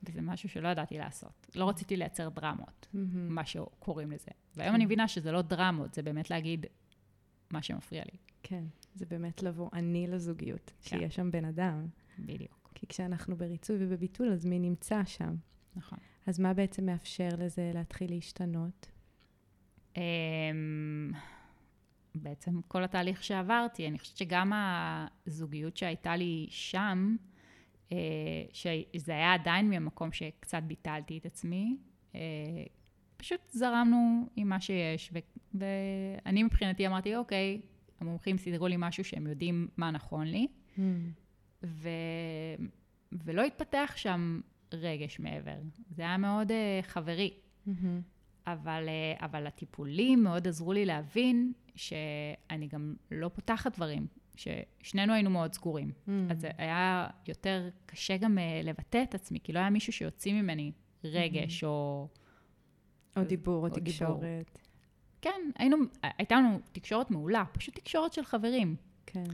[0.02, 1.50] וזה משהו שלא ידעתי לעשות.
[1.54, 3.34] לא רציתי לייצר דרמות, מהמם.
[3.34, 4.30] מה שקוראים לזה.
[4.56, 6.66] והיום אני מבינה שזה לא דרמות, זה באמת להגיד
[7.50, 8.18] מה שמפריע לי.
[8.42, 10.88] כן, זה באמת לבוא אני לזוגיות, כן.
[10.88, 11.86] שיהיה שם בן אדם.
[12.18, 12.70] בדיוק.
[12.74, 15.34] כי כשאנחנו בריצוי ובביטול, אז מי נמצא שם?
[15.76, 15.98] נכון.
[16.26, 18.86] אז מה בעצם מאפשר לזה להתחיל להשתנות?
[22.22, 24.52] בעצם כל התהליך שעברתי, אני חושבת שגם
[25.26, 27.16] הזוגיות שהייתה לי שם,
[27.92, 27.98] אה,
[28.52, 31.76] שזה היה עדיין ממקום שקצת ביטלתי את עצמי,
[32.14, 32.20] אה,
[33.16, 35.18] פשוט זרמנו עם מה שיש, ו-
[35.54, 37.60] ואני מבחינתי אמרתי, אוקיי,
[38.00, 40.46] המומחים סידרו לי משהו שהם יודעים מה נכון לי,
[41.62, 41.88] ו...
[43.12, 44.40] ולא התפתח שם
[44.72, 45.56] רגש מעבר.
[45.90, 47.30] זה היה מאוד uh, חברי.
[47.66, 48.00] מהמם.
[48.46, 55.30] אבל, אה, אבל הטיפולים מאוד עזרו לי להבין שאני גם לא פותחת דברים, ששנינו היינו
[55.30, 55.92] מאוד סגורים.
[56.06, 56.30] מהמם.
[56.30, 60.32] אז זה היה יותר קשה גם אה, לבטא את עצמי, כי לא היה מישהו שיוציא
[60.32, 60.72] ממני
[61.04, 62.08] רגש או...
[63.16, 63.82] או דיבור או או דיבור.
[63.90, 64.58] תקשורת.
[65.22, 68.76] כן, היינו, הייתה לנו תקשורת מעולה, פשוט תקשורת של חברים.
[69.06, 69.24] כן.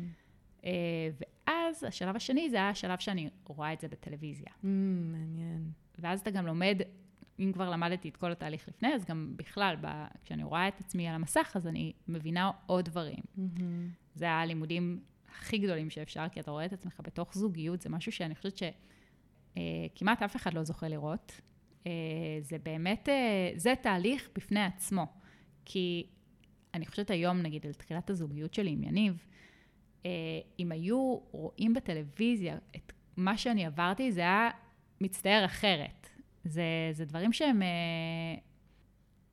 [0.64, 1.08] אה,
[1.46, 4.52] ואז השלב השני זה היה השלב שאני רואה את זה בטלוויזיה.
[4.62, 5.70] מהמם, מעניין.
[5.98, 6.80] ואז אתה גם לומד,
[7.44, 9.86] אם כבר למדתי את כל התהליך לפני, אז גם בכלל, ב,
[10.24, 13.22] כשאני רואה את עצמי על המסך, אז אני מבינה עוד דברים.
[13.36, 13.88] מהמם.
[14.14, 15.00] זה הלימודים
[15.38, 20.22] הכי גדולים שאפשר, כי אתה רואה את עצמך בתוך זוגיות, זה משהו שאני חושבת שכמעט
[20.22, 21.40] אף אחד לא זוכה לראות.
[21.86, 21.92] אה,
[22.40, 25.06] זה באמת, אה, זה תהליך בפני עצמו.
[25.64, 26.06] כי
[26.74, 29.26] אני חושבת היום, נגיד, על תחילת הזוגיות שלי עם יניב,
[30.06, 30.10] אה,
[30.58, 34.50] אם היו רואים בטלוויזיה את מה שאני עברתי, זה היה
[35.00, 36.08] מצטער אחרת.
[36.44, 37.62] זה, זה דברים שהם...
[37.62, 37.68] אה,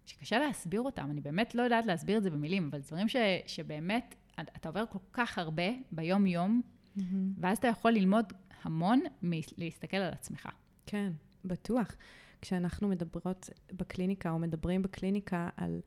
[0.05, 4.15] שקשה להסביר אותם, אני באמת לא יודעת להסביר את זה במילים, אבל דברים ש, שבאמת,
[4.41, 6.61] אתה עובר כל כך הרבה ביום-יום,
[6.95, 7.33] מהמם.
[7.37, 10.49] ואז אתה יכול ללמוד המון מלהסתכל על עצמך.
[10.85, 11.11] כן,
[11.45, 11.95] בטוח.
[12.41, 15.81] כשאנחנו מדברות בקליניקה, או מדברים בקליניקה על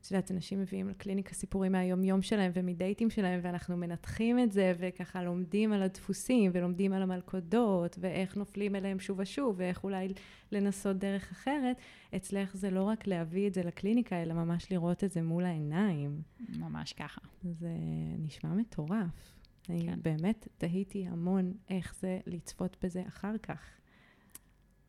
[0.00, 5.22] את יודעת, אנשים מביאים לקליניקה סיפורים מהיום-יום שלהם ומדייטים שלהם, ואנחנו מנתחים את זה, וככה
[5.22, 10.08] לומדים על הדפוסים, ולומדים על המלכודות, ואיך נופלים אליהם שוב ושוב, ואיך אולי
[10.52, 11.76] לנסות דרך אחרת.
[12.16, 16.22] אצלך זה לא רק להביא את זה לקליניקה, אלא ממש לראות את זה מול העיניים.
[16.58, 17.20] ממש ככה.
[17.42, 17.70] זה
[18.18, 19.34] נשמע מטורף.
[19.62, 19.72] כן.
[19.72, 23.60] אני באמת תהיתי המון איך זה לצפות בזה אחר כך.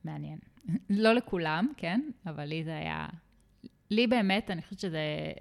[0.04, 0.39] מעניין.
[0.89, 2.02] לא לכולם, כן?
[2.26, 3.08] אבל לי זה היה
[3.92, 5.32] לי באמת, אני חושבת שזה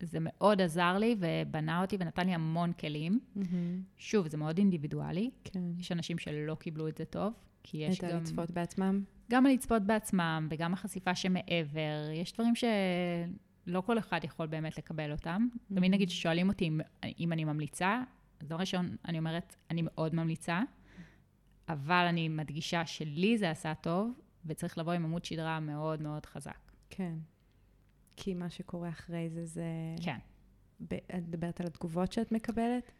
[0.00, 3.20] זה מאוד עזר לי ובנה אותי ונתן לי המון כלים.
[3.36, 3.42] Mm-hmm.
[3.96, 5.30] שוב, זה מאוד אינדיבידואלי.
[5.44, 5.60] כן.
[5.78, 8.08] יש אנשים שלא קיבלו את זה טוב, כי יש גם...
[8.08, 9.04] את הלצפות בעצמם?
[9.30, 12.10] גם הלצפות בעצמם וגם החשיפה שמעבר.
[12.14, 15.48] יש דברים שלא כל אחד יכול באמת לקבל אותם.
[15.52, 15.74] Mm-hmm.
[15.74, 16.80] תמיד נגיד ששואלים אותי אם,
[17.18, 18.02] אם אני ממליצה,
[18.40, 20.62] אז דבר ראשון, אני אומרת, אני מאוד ממליצה,
[21.68, 26.65] אבל אני מדגישה שלי זה עשה טוב, וצריך לבוא עם עמוד שדרה מאוד מאוד חזק.
[26.90, 27.14] כן.
[28.16, 29.64] כי מה שקורה אחרי זה, זה...
[30.02, 30.18] כן.
[30.80, 30.94] ב...
[30.94, 32.92] את מדברת על התגובות שאת מקבלת?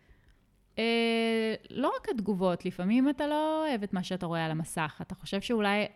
[0.79, 4.99] אה, לא רק התגובות, לפעמים אתה לא אוהב את מה שאתה רואה על המסך.
[5.03, 5.87] אתה חושב שאולי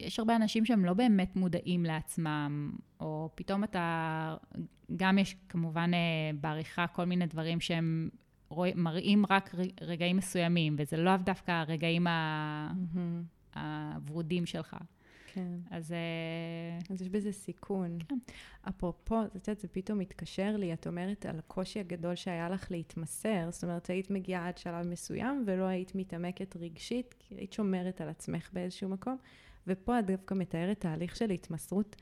[0.00, 4.36] יש הרבה אנשים שהם לא באמת מודעים לעצמם, או פתאום אתה...
[4.96, 5.98] גם יש כמובן אה,
[6.40, 8.08] בעריכה כל מיני דברים שהם
[8.48, 8.66] רוא...
[8.74, 12.70] מראים רק רגעים מסוימים, וזה לאו דווקא הרגעים ה...
[12.72, 13.58] mm-hmm.
[13.58, 14.76] הוורודים שלך.
[15.32, 15.58] כן.
[15.70, 15.92] אז...
[15.92, 15.98] אה,
[16.94, 17.98] אז יש בזה סיכון.
[18.08, 18.18] כן.
[18.68, 23.50] אפרופו, את יודעת, זה פתאום מתקשר לי, את אומרת על הקושי הגדול שהיה לך להתמסר,
[23.50, 28.08] זאת אומרת, היית מגיעה עד שלב מסוים ולא היית מתעמקת רגשית, כי היית שומרת על
[28.08, 29.16] עצמך באיזשהו מקום,
[29.66, 31.96] ופה את דווקא מתארת תהליך של התמסרות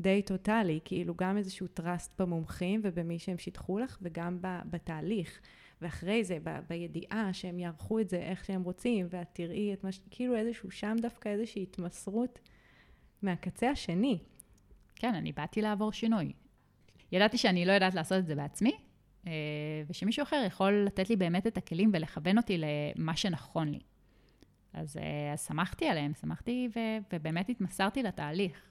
[0.00, 5.40] די טוטאלי, כאילו גם איזשהו טראסט במומחים ובמי שהם שיתחו לך, וגם בתהליך.
[5.82, 9.92] ואחרי זה, ב- בידיעה שהם יערכו את זה איך שהם רוצים, ואת תראי את מה
[9.92, 10.00] ש...
[10.10, 12.38] כאילו איזשהו שם דווקא איזושהי התמסרות
[13.22, 14.18] מהקצה השני.
[14.96, 16.32] כן, אני באתי לעבור שינוי.
[17.12, 18.72] ידעתי שאני לא יודעת לעשות את זה בעצמי,
[19.26, 19.32] אה,
[19.88, 23.80] ושמישהו אחר יכול לתת לי באמת את הכלים ולכוון אותי למה שנכון לי.
[24.72, 26.80] אז, אה, אז שמחתי עליהם, שמחתי ו,
[27.12, 28.62] ובאמת התמסרתי לתהליך.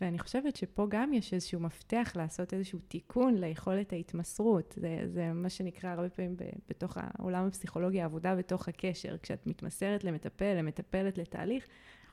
[0.00, 4.74] ואני חושבת שפה גם יש איזשהו מפתח לעשות איזשהו תיקון ליכולת ההתמסרות.
[4.80, 6.36] זה, זה מה שנקרא הרבה פעמים
[6.68, 9.16] בתוך העולם הפסיכולוגי, העבודה בתוך הקשר.
[9.22, 11.66] כשאת מתמסרת למטפל, למטפלת לתהליך,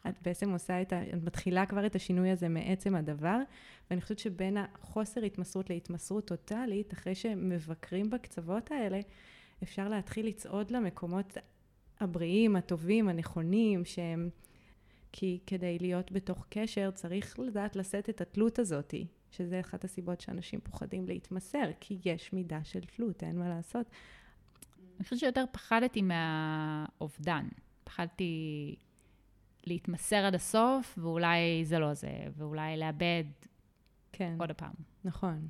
[0.10, 1.04] את בעצם עושה את ה...
[1.04, 3.38] את מתחילה כבר את השינוי הזה מעצם הדבר,
[3.90, 9.00] ואני חושבת שבין החוסר התמסרות להתמסרות טוטאלית, אחרי שמבקרים בקצוות האלה,
[9.64, 11.38] אפשר להתחיל לצעוד למקומות
[12.00, 14.30] הבריאים, הטובים, הנכונים, שהם...
[15.12, 20.60] כי כדי להיות בתוך קשר צריך לדעת לשאת את התלות הזאתי, שזה אחת הסיבות שאנשים
[20.60, 23.86] פוחדים להתמסר, כי יש מידה של תלות, אין מה לעשות.
[24.98, 27.48] אני חושבת שיותר פחדתי מהאובדן.
[27.84, 28.76] פחדתי
[29.68, 33.24] להתמסר עד הסוף, ואולי זה לא זה, ואולי לאבד
[34.12, 34.36] כן.
[34.40, 34.74] עוד הפעם.
[35.04, 35.48] נכון.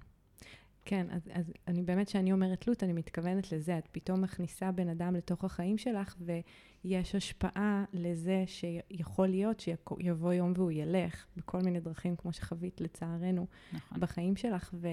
[0.85, 3.77] כן, אז, אז אני באמת, כשאני אומרת תלות, אני מתכוונת לזה.
[3.77, 10.53] את פתאום מכניסה בן אדם לתוך החיים שלך, ויש השפעה לזה שיכול להיות שיבוא יום
[10.55, 13.99] והוא ילך בכל מיני דרכים, כמו שחווית לצערנו, נכון.
[13.99, 14.87] בחיים שלך, ו,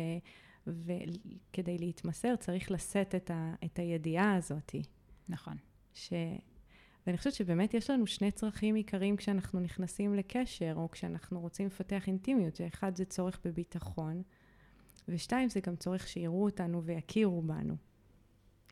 [0.67, 4.75] וכדי להתמסר צריך לשאת את, ה, את הידיעה הזאת.
[5.29, 5.57] נכון.
[5.93, 6.13] ש,
[7.07, 12.07] ואני חושבת שבאמת יש לנו שני צרכים עיקריים כשאנחנו נכנסים לקשר, או כשאנחנו רוצים לפתח
[12.07, 14.23] אינטימיות, שאחד זה צורך בביטחון,
[15.09, 17.77] ושתיים זה גם צורך שיראו אותנו ויכירו בנו.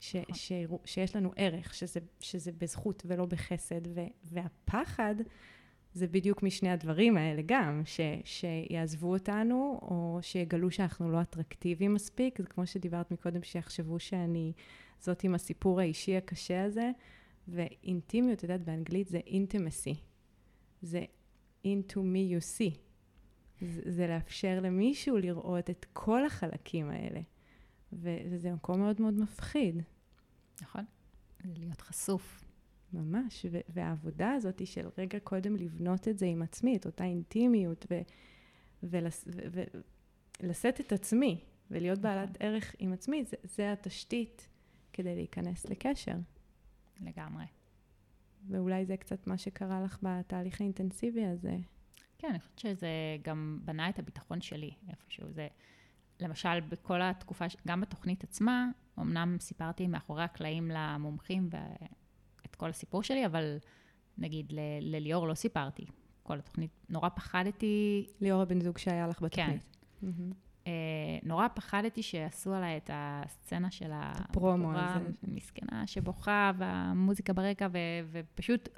[0.01, 0.35] ש, נכון.
[0.35, 5.14] שיראו, שיש לנו ערך, שזה, שזה בזכות ולא בחסד, ו, והפחד
[5.95, 12.38] זה בדיוק משני הדברים האלה גם, ש, שיעזבו אותנו, או שיגלו שאנחנו לא אטרקטיביים מספיק,
[12.38, 14.53] זה כמו שדיברת מקודם, שיחשבו שאני
[15.01, 16.90] זאת עם הסיפור האישי הקשה הזה,
[17.48, 19.96] ואינטימיות, את יודעת, באנגלית זה intimacy.
[20.83, 21.05] זה
[21.64, 22.78] into me you see.
[23.61, 27.20] זה, זה לאפשר למישהו לראות את כל החלקים האלה.
[27.92, 29.83] וזה מקום מאוד מאוד מפחיד.
[30.62, 30.85] נכון.
[31.44, 32.44] זה להיות חשוף.
[32.92, 37.87] ממש, ו- והעבודה הזאת של רגע קודם לבנות את זה עם עצמי, את אותה אינטימיות,
[38.83, 42.11] ולשאת את עצמי, ולהיות נכון.
[42.11, 44.48] בעלת ערך עם עצמי, זה, זה התשתית
[44.92, 46.16] כדי להיכנס לקשר.
[47.07, 47.45] לגמרי.
[48.49, 51.57] ואולי זה קצת מה שקרה לך בתהליך האינטנסיבי הזה.
[52.19, 52.88] כן, אני חושבת שזה
[53.23, 55.33] גם בנה את הביטחון שלי איפשהו.
[55.33, 55.49] זה,
[56.21, 58.67] למשל, בכל התקופה, גם בתוכנית עצמה,
[58.99, 61.49] אמנם סיפרתי מאחורי הקלעים למומחים
[62.47, 63.59] את כל הסיפור שלי, אבל
[64.19, 65.87] נגיד לליאור לא סיפרתי.
[66.23, 68.07] כל התוכנית, נורא פחדתי...
[68.21, 69.62] ליאור הבן זוג שהיה לך בתוכנית.
[70.01, 70.07] כן.
[70.07, 70.35] Mm-hmm.
[70.66, 70.72] אה,
[71.22, 74.72] נורא פחדתי שיעשו עליי את הסצנה של הפרומו.
[75.22, 77.79] המסכנה שבוכה והמוזיקה ברקע, ו,
[78.12, 78.68] ופשוט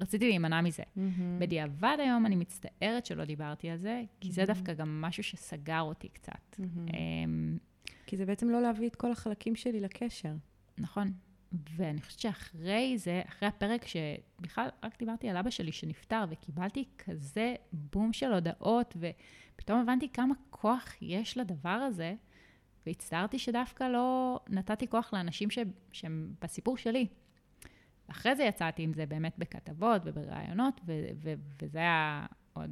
[0.00, 0.82] רציתי להימנע מזה.
[0.82, 1.00] Mm-hmm.
[1.38, 4.46] בדיעבד היום אני מצטערת שלא דיברתי על זה, כי זה Mhm.
[4.46, 6.32] דווקא גם משהו שסגר אותי קצת.
[6.56, 6.94] Mm-hmm.
[6.94, 7.58] אמ,
[8.06, 10.32] כי זה בעצם לא להביא את כל החלקים שלי לקשר.
[10.78, 11.12] נכון.
[11.76, 17.54] ואני חושבת שאחרי זה, אחרי הפרק שבכלל רק דיברתי על אבא שלי שנפטר, וקיבלתי כזה
[17.72, 22.14] בום של הודעות, ופתאום הבנתי כמה כוח יש לדבר הזה,
[22.86, 25.58] והצטערתי שדווקא לא נתתי כוח לאנשים ש...
[25.92, 27.06] שהם בסיפור שלי.
[28.06, 30.92] אחרי זה יצאתי עם זה באמת בכתבות ובראיונות, ו...
[31.22, 31.34] ו...
[31.62, 32.70] וזה היה עוד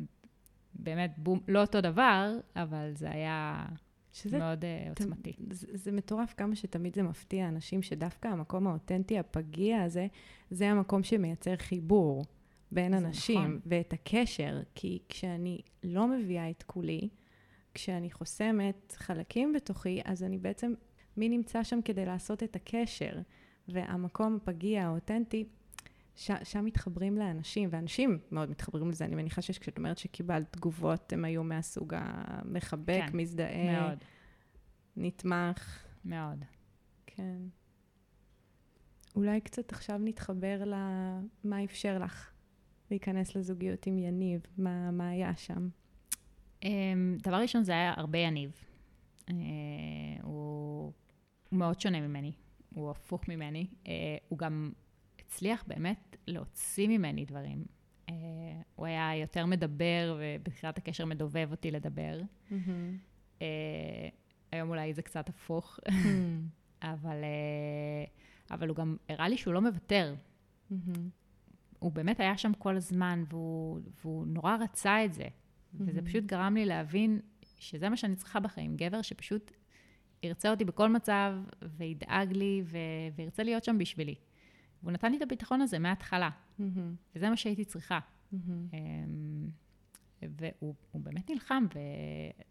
[0.75, 3.67] באמת בום, לא אותו דבר, אבל זה היה
[4.13, 5.33] שזה מאוד uh, עוצמתי.
[5.51, 10.07] זה, זה מטורף כמה שתמיד זה מפתיע אנשים שדווקא המקום האותנטי, הפגיע הזה,
[10.51, 12.25] זה המקום שמייצר חיבור
[12.71, 13.61] בין אנשים נכון.
[13.67, 14.63] ואת הקשר.
[14.75, 17.09] כי כשאני לא מביאה את כולי,
[17.75, 20.75] כשאני חוסמת חלקים בתוכי, אז אני בעצם,
[21.17, 23.19] מי נמצא שם כדי לעשות את הקשר?
[23.69, 25.45] והמקום הפגיע, האותנטי,
[26.17, 29.05] ש, שם מתחברים לאנשים, ואנשים מאוד מתחברים לזה.
[29.05, 33.81] אני מניחה שכשאת אומרת שקיבלת תגובות, הם היו מהסוג המחבק, כן, מזדהה.
[33.81, 33.99] מאוד,
[34.97, 36.45] נתמך, מאוד.
[37.07, 37.39] כן.
[39.17, 42.31] אולי קצת עכשיו נתחבר למה אפשר לך
[42.91, 45.69] להיכנס לזוגיות עם יניב, מה, מה היה שם.
[46.63, 48.53] אמ, דבר ראשון, זה היה הרבה יניב.
[49.31, 49.35] אה,
[50.23, 50.93] הוא,
[51.53, 52.33] מאוד שונה ממני,
[52.75, 53.67] הוא הפוך ממני.
[53.87, 53.93] אה,
[54.29, 54.73] הוא גם
[55.33, 57.65] הצליח באמת להוציא ממני דברים.
[58.09, 58.15] אה,
[58.75, 62.21] הוא היה יותר מדבר, ובתחילת הקשר מדובב אותי לדבר.
[63.43, 64.09] אה,
[64.53, 65.81] היום אולי זה קצת הפוך,
[66.83, 68.05] אבל, אה,
[68.51, 70.15] אבל הוא גם הראה לי שהוא לא מוותר.
[71.79, 75.25] הוא באמת היה שם כל הזמן, והוא, והוא נורא רצה את זה.
[75.75, 76.05] וזה Mhm.
[76.05, 77.21] פשוט גרם לי להבין
[77.59, 78.77] שזה מה שאני צריכה בחיים.
[78.77, 79.51] גבר שפשוט
[80.23, 82.79] ירצה אותי בכל מצב, וידאג לי, ו...
[83.17, 84.15] וירצה להיות שם בשבילי.
[84.83, 86.31] והוא נתן לי את הביטחון הזה מההתחלה,
[87.17, 87.99] וזה מה שהייתי צריכה.
[88.33, 89.49] אמ,
[90.23, 91.67] והוא הוא באמת נלחם,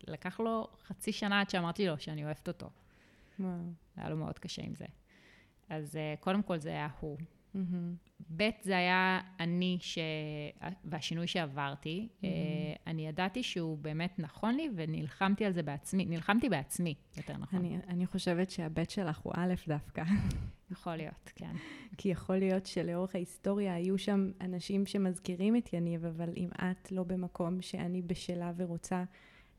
[0.08, 2.70] ולקח לו חצי שנה עד שאמרתי לו שאני אוהבת אותו.
[3.40, 3.52] וואו.
[3.96, 4.86] היה לו מאוד קשה עם זה.
[5.70, 7.18] אז אה, קודם כל זה היה הוא.
[8.38, 9.98] ב' זה היה אני ש...
[10.86, 12.08] והשינוי שעברתי.
[12.12, 12.26] Mhm.
[12.26, 12.30] אה,
[12.88, 16.06] אני ידעתי שהוא באמת נכון לי, ונלחמתי על זה בעצמי.
[16.06, 17.60] נלחמתי בעצמי, יותר נכון.
[17.60, 20.04] אני, אני חושבת שהבית שלך הוא א' דווקא,
[20.72, 21.56] יכול להיות, כן.
[21.98, 27.04] כי יכול להיות שלאורך ההיסטוריה היו שם אנשים שמזכירים את יניב, אבל אם את לא
[27.04, 29.04] במקום שאני בשלה ורוצה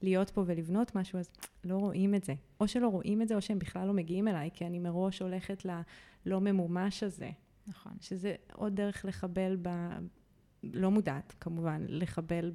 [0.03, 1.31] להיות פה ולבנות משהו, אז
[1.65, 2.35] לא רואים את זה.
[2.61, 5.65] או שלא רואים את זה, או שהם בכלל לא מגיעים אליי, כי אני מראש הולכת
[5.65, 7.31] ללא ממומש הזה.
[7.67, 7.93] נכון.
[8.01, 9.69] שזה עוד דרך לחבל ב...
[10.63, 12.53] לא מודעת, כמובן, לחבל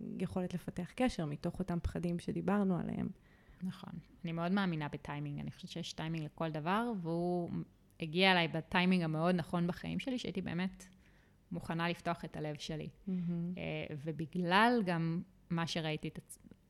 [0.00, 3.08] ביכולת לפתח קשר מתוך אותם פחדים שדיברנו עליהם.
[3.62, 3.92] נכון.
[4.24, 5.40] אני מאוד מאמינה בטיימינג.
[5.40, 7.50] אני חושבת שיש טיימינג לכל דבר, והוא
[8.00, 10.84] הגיע אליי בטיימינג המאוד נכון בחיים שלי, שהייתי באמת
[11.52, 12.88] מוכנה לפתוח את הלב שלי.
[13.08, 16.18] אה, ובגלל גם מה שראיתי, את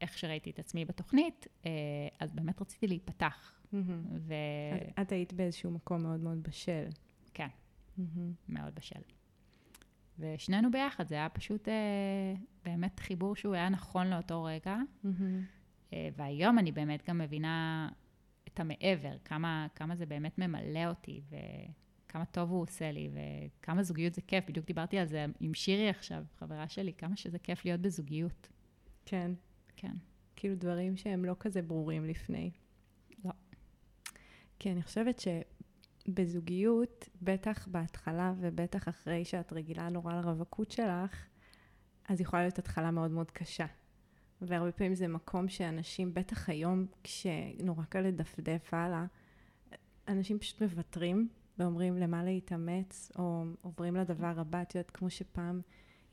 [0.01, 1.71] איך שראיתי את עצמי בתוכנית, אה,
[2.21, 3.53] אז באמת רציתי להיפתח.
[3.73, 3.79] ו...
[4.15, 4.33] אז
[5.01, 6.85] את היית באיזשהו מקום מאוד מאוד בשל.
[7.35, 7.49] כן.
[8.49, 9.01] מאוד בשל.
[10.19, 11.75] ושנינו ביחד, זה היה פשוט אה,
[12.65, 14.77] באמת חיבור שהוא היה נכון לאותו רגע.
[15.93, 17.89] אה, והיום אני באמת גם מבינה
[18.49, 24.15] את המעבר, כמה, כמה זה באמת ממלא אותי, וכמה טוב הוא עושה לי, וכמה זוגיות
[24.15, 24.45] זה כיף.
[24.49, 28.49] בדיוק דיברתי על זה עם שירי עכשיו, חברה שלי, כמה שזה כיף להיות בזוגיות.
[29.05, 29.31] כן.
[29.77, 29.97] כן.
[30.37, 32.51] כאילו דברים שהם לא כזה ברורים לפני.
[33.25, 33.33] לא.
[34.59, 35.19] כי אני חושבת
[36.09, 41.27] שבזוגיות, בטח בהתחלה ובטח אחרי שאת רגילה נורא לרווקות שלך,
[42.09, 43.67] אז יכולה להיות התחלה מאוד מאוד קשה.
[44.43, 49.05] והרבה פעמים זה מקום שאנשים, בטח היום, כשנורא קל לדפדף הלאה,
[50.09, 54.63] אנשים פשוט מוותרים ואומרים למה להתאמץ, או עוברים לדבר הבא.
[54.63, 55.61] את יודעת, כמו שפעם,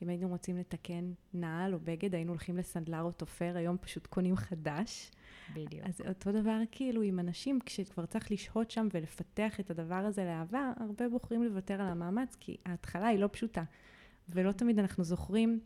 [0.02, 4.36] אם היינו רוצים לתקן נעל או בגד, היינו הולכים לסנדלר או תופר, היום פשוט קונים
[4.36, 5.10] חדש.
[5.54, 5.82] בדיוק.
[5.86, 10.72] אז אותו דבר כאילו עם אנשים, כשכבר צריך לשהות שם ולפתח את הדבר הזה לאהבה,
[10.76, 13.64] הרבה בוחרים לוותר על המאמץ, כי ההתחלה היא לא פשוטה.
[14.28, 15.60] ולא תמיד אנחנו זוכרים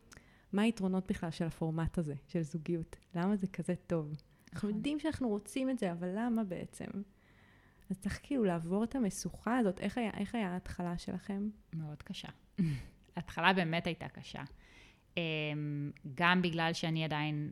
[0.52, 2.96] מה היתרונות בכלל של הפורמט הזה, של זוגיות.
[3.14, 4.06] למה זה כזה טוב?
[4.52, 4.70] אנחנו נכון.
[4.70, 6.86] יודעים שאנחנו רוצים את זה, אבל למה בעצם?
[7.90, 9.80] אז צריך כאילו לעבור את המשוכה הזאת.
[9.80, 11.48] איך היה, איך היה ההתחלה שלכם?
[11.72, 12.28] מאוד קשה.
[13.16, 14.42] ההתחלה באמת הייתה קשה.
[15.16, 15.20] אמ,
[16.14, 17.50] גם בגלל שאני עדיין,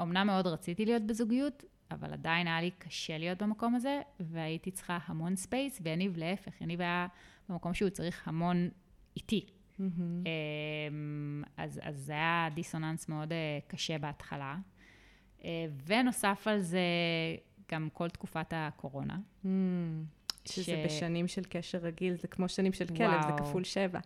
[0.00, 4.98] אמנם מאוד רציתי להיות בזוגיות, אבל עדיין היה לי קשה להיות במקום הזה, והייתי צריכה
[5.06, 7.06] המון space, ויניב להפך, יניב היה
[7.48, 8.68] במקום שהוא צריך המון
[9.16, 9.46] איתי.
[9.80, 14.56] אמ, אז, אז זה היה דיסוננס מאוד אה, קשה בהתחלה.
[15.44, 16.80] אה, ונוסף על זה,
[17.72, 19.18] גם כל תקופת הקורונה.
[20.44, 23.38] שזה ש- בשנים של קשר רגיל, זה כמו שנים של כלב, זה וואו.
[23.44, 24.00] כפול שבע.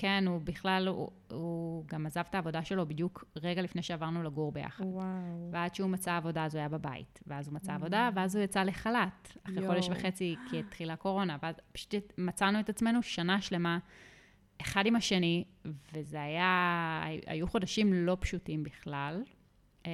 [0.00, 4.52] כן, הוא בכלל, הוא, הוא גם עזב את העבודה שלו בדיוק רגע לפני שעברנו לגור
[4.52, 4.84] ביחד.
[4.84, 5.48] וואו.
[5.52, 7.20] ועד שהוא מצא עבודה, אז הוא היה בבית.
[7.26, 7.74] ואז הוא מצא ממ.
[7.74, 9.36] עבודה, ואז הוא יצא לחל"ת.
[9.44, 9.72] אחרי יואו.
[9.72, 11.36] חודש וחצי, כי התחילה הקורונה.
[11.42, 13.78] ואז פשוט מצאנו את עצמנו שנה שלמה,
[14.60, 15.44] אחד עם השני,
[15.94, 19.22] וזה היה, היו חודשים לא פשוטים בכלל.
[19.86, 19.92] אה,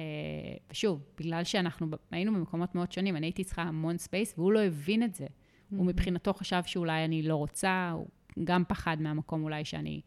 [0.71, 5.03] ושוב, בגלל שאנחנו היינו במקומות מאוד שונים, אני הייתי צריכה המון space, והוא לא הבין
[5.03, 5.27] את זה.
[5.71, 8.07] הוא מבחינתו חשב שאולי אני לא רוצה, הוא
[8.43, 10.01] גם פחד מהמקום אולי שאני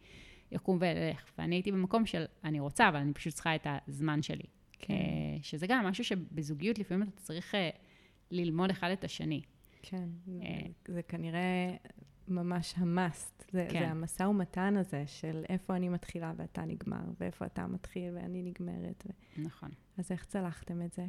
[0.56, 1.32] אקום ואלך.
[1.38, 4.44] ואני הייתי במקום של, אני רוצה, אבל אני פשוט צריכה את הזמן שלי.
[4.78, 4.94] כן.
[4.94, 7.70] אה, שזה גם משהו שבזוגיות לפעמים אתה צריך אה,
[8.30, 9.42] ללמוד אחד את השני.
[9.82, 10.08] כן,
[10.42, 10.60] אה.
[10.88, 11.76] זה כנראה
[12.28, 13.44] ממש המאסט.
[13.52, 13.78] זה, כן.
[13.78, 19.06] זה המשא ומתן הזה של איפה אני מתחילה ואתה נגמר, ואיפה אתה מתחיל ואני נגמרת.
[19.06, 19.42] ו...
[19.42, 19.70] נכון.
[19.98, 21.06] אז איך צלחתם את זה?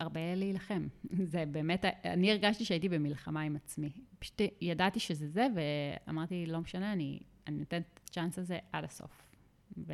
[0.00, 0.86] הרבה להילחם.
[1.32, 3.92] זה באמת, אני הרגשתי שהייתי במלחמה עם עצמי.
[4.18, 9.22] פשוט ידעתי שזה זה, ואמרתי, לא משנה, אני, אני נותנת את הצ'אנס הזה עד הסוף.
[9.76, 9.92] ו...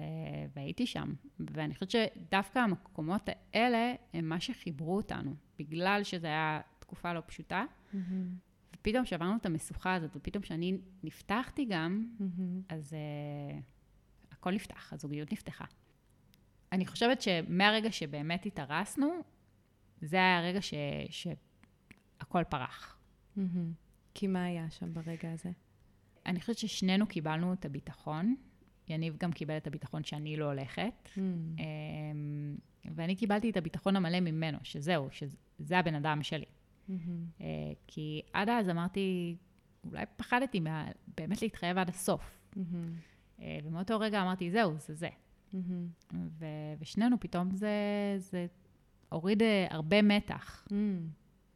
[0.57, 1.15] והייתי שם.
[1.41, 7.65] ואני חושבת שדווקא המקומות האלה הם מה שחיברו אותנו, בגלל שזו הייתה תקופה לא פשוטה.
[8.77, 12.07] ופתאום כשעברנו את המשוכה הזאת, ופתאום כשאני נפתחתי גם,
[12.69, 15.65] אז uh, הכל נפתח, הזוגיות נפתחה.
[16.73, 19.13] אני חושבת שמהרגע שבאמת התארסנו,
[20.01, 20.75] זה היה הרגע ש...
[21.11, 22.99] שהכל פרח.
[24.15, 25.51] כי מה היה שם ברגע הזה?
[26.27, 28.35] אני חושבת ששנינו קיבלנו את הביטחון.
[28.89, 31.09] יניב גם קיבל את הביטחון שאני לא הולכת.
[31.59, 32.57] אמ,
[32.95, 36.45] ואני קיבלתי את הביטחון המלא ממנו, שזהו, שזה הבן אדם שלי.
[37.41, 37.47] אה,
[37.87, 39.37] כי עד אז אמרתי,
[39.85, 42.41] אולי פחדתי מה, באמת להתחייב עד הסוף.
[43.41, 45.09] אה, ומאותו רגע אמרתי, זהו, זה זה.
[46.39, 46.47] ו,
[46.81, 47.69] ושנינו פתאום זה,
[48.19, 48.47] זה
[49.09, 50.67] הוריד אה, הרבה מתח.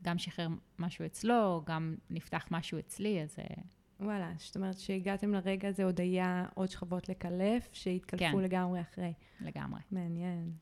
[0.07, 3.37] גם שחרר משהו אצלו, גם נפתח משהו אצלי, אז...
[3.38, 3.62] אה,
[4.01, 8.42] וואלה, זאת אומרת שהגעתם לרגע הזה, עוד היה עוד שכבות לקלף, שהתקלפו כן.
[8.42, 9.12] לגמרי אחרי.
[9.40, 9.81] לגמרי.
[9.90, 10.53] מעניין.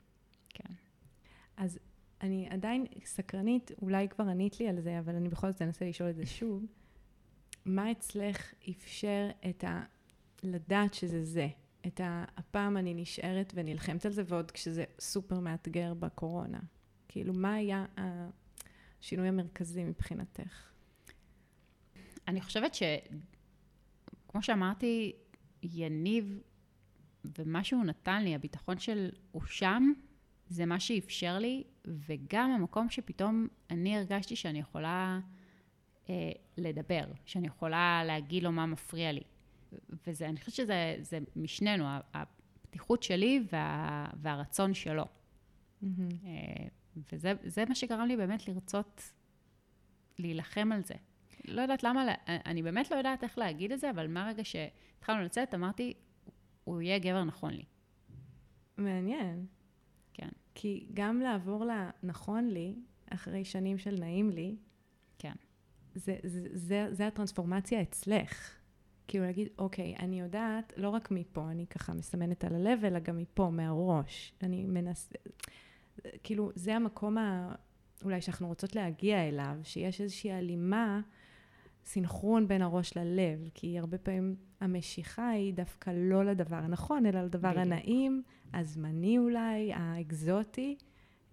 [0.49, 0.75] כן.
[1.57, 1.79] אז
[2.21, 6.11] אני עדיין סקרנית, אולי כבר ענית לי על זה, אבל אני בכל זאת אנסה לשאול
[6.11, 6.67] את זה שוב.
[7.65, 9.83] מה אצלך אפשר את ה...
[10.43, 11.49] לדעת שזה זה?
[11.87, 12.25] את ה...
[12.37, 16.61] הפעם אני נשארת ונלחמת על זה, ועוד כשזה סופר מאתגר בקורונה.
[17.09, 17.85] כאילו, מה היה
[19.05, 20.73] השינוי המרכזי מבחינתך?
[22.29, 22.83] אני חושבת ש...
[24.29, 25.13] כמו שאמרתי,
[25.63, 26.43] יניב
[27.39, 29.93] ומה שהוא נתן לי, הביטחון של הוא שם,
[30.49, 35.21] זה מה שאפשר לי, וגם המקום שפתאום אני הרגשתי שאני יכולה
[36.09, 39.23] אה, לדבר, שאני יכולה להגיד לו מה מפריע לי.
[40.07, 45.05] וזה, אני חושבת שזה זה משנינו, הפתיחות שלי וה, והרצון שלו.
[45.83, 45.89] אה,
[47.13, 49.13] וזה זה מה שגרם לי באמת לרצות
[50.19, 50.95] להילחם על זה.
[51.45, 55.55] לא יודעת למה, אני באמת לא יודעת איך להגיד את זה, אבל מהרגע שהתחלנו לצאת,
[55.55, 55.95] אמרתי,
[56.65, 57.65] הוא יהיה גבר נכון לי.
[58.77, 59.47] מעניין.
[60.15, 60.29] כן.
[60.55, 62.75] כי גם לעבור לנכון לי,
[63.11, 64.57] אחרי שנים של נעים לי,
[65.19, 65.35] כן.
[65.95, 68.59] זה, זה, זה, זה הטרנספורמציה אצלך.
[69.09, 73.19] כאילו להגיד, אוקיי, אני יודעת, לא רק מפה, אני ככה מסמנת על הלב, אלא גם
[73.19, 74.35] מפה, מהראש.
[74.43, 75.15] אני מנסה,
[76.23, 77.55] כאילו, זה המקום ה...
[78.05, 81.01] אולי שאנחנו רוצות להגיע אליו, שיש איזושהי הלימה,
[81.85, 87.51] סינכרון בין הראש ללב, כי הרבה פעמים המשיכה היא דווקא לא לדבר הנכון, אלא לדבר
[87.51, 87.63] בדיוק.
[87.63, 90.77] הנעים, הזמני אולי, האקזוטי.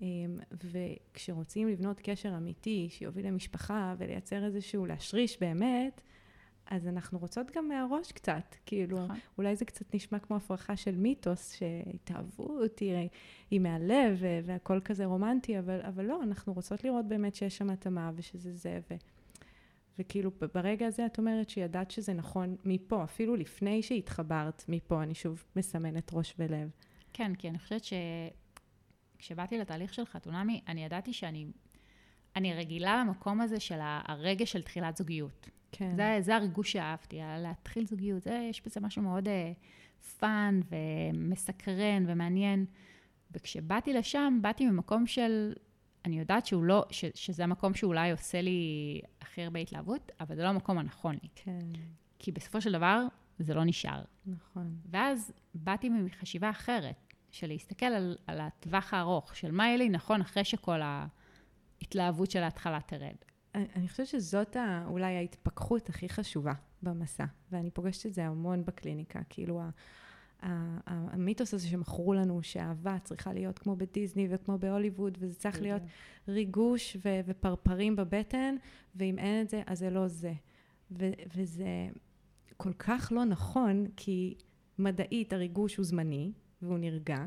[0.01, 6.01] אמ, וכשרוצים לבנות קשר אמיתי שיוביל למשפחה ולייצר איזשהו, להשריש באמת,
[6.71, 9.15] אז אנחנו רוצות גם מהראש קצת, כאילו, נכון.
[9.37, 13.09] אולי זה קצת נשמע כמו הפרחה של מיתוס, שהתאהבות היא,
[13.51, 18.11] היא מהלב והכל כזה רומנטי, אבל, אבל לא, אנחנו רוצות לראות באמת שיש שם התאמה
[18.15, 18.95] ושזה זה, ו-
[19.99, 25.43] וכאילו ברגע הזה את אומרת שידעת שזה נכון מפה, אפילו לפני שהתחברת מפה, אני שוב
[25.55, 26.69] מסמנת ראש ולב.
[27.13, 27.81] כן, כי אני חושבת
[29.17, 31.47] שכשבאתי לתהליך של חתונמי, אני ידעתי שאני
[32.35, 35.49] אני רגילה למקום הזה של ה- הרגש של תחילת זוגיות.
[35.71, 35.95] כן.
[35.95, 38.23] זה, זה הריגוש שאהבתי, להתחיל זוגיות.
[38.23, 39.27] זה, יש בזה משהו מאוד
[40.19, 42.65] fun ומסקרן ומעניין.
[43.31, 45.53] וכשבאתי לשם, באתי ממקום של,
[46.05, 50.43] אני יודעת שהוא לא, ש, שזה המקום שאולי עושה לי הכי הרבה התלהבות, אבל זה
[50.43, 51.29] לא המקום הנכון לי.
[51.35, 51.59] כן,
[52.19, 53.05] כי בסופו של דבר,
[53.39, 54.01] זה לא נשאר.
[54.25, 54.75] נכון.
[54.89, 60.21] ואז באתי מחשיבה אחרת, של להסתכל על, על הטווח הארוך, של מה יהיה לי נכון
[60.21, 63.15] אחרי שכל ההתלהבות של ההתחלה תרד.
[63.55, 69.19] אני חושבת שזאת ה, אולי ההתפכחות הכי חשובה במסע, ואני פוגשת את זה המון בקליניקה,
[69.29, 69.69] כאילו ה,
[70.41, 70.49] ה,
[70.87, 75.81] ה, המיתוס הזה שמכרו לנו שאהבה צריכה להיות כמו בדיסני וכמו בהוליווד, וזה צריך להיות
[76.27, 78.55] ריגוש ו, ופרפרים בבטן,
[78.95, 80.33] ואם אין את זה, אז זה לא זה.
[80.91, 81.89] ו, וזה,
[82.57, 84.35] כל כך לא נכון, כי
[84.79, 86.31] מדעית הריגוש הוא זמני,
[86.61, 87.25] והוא נרגע,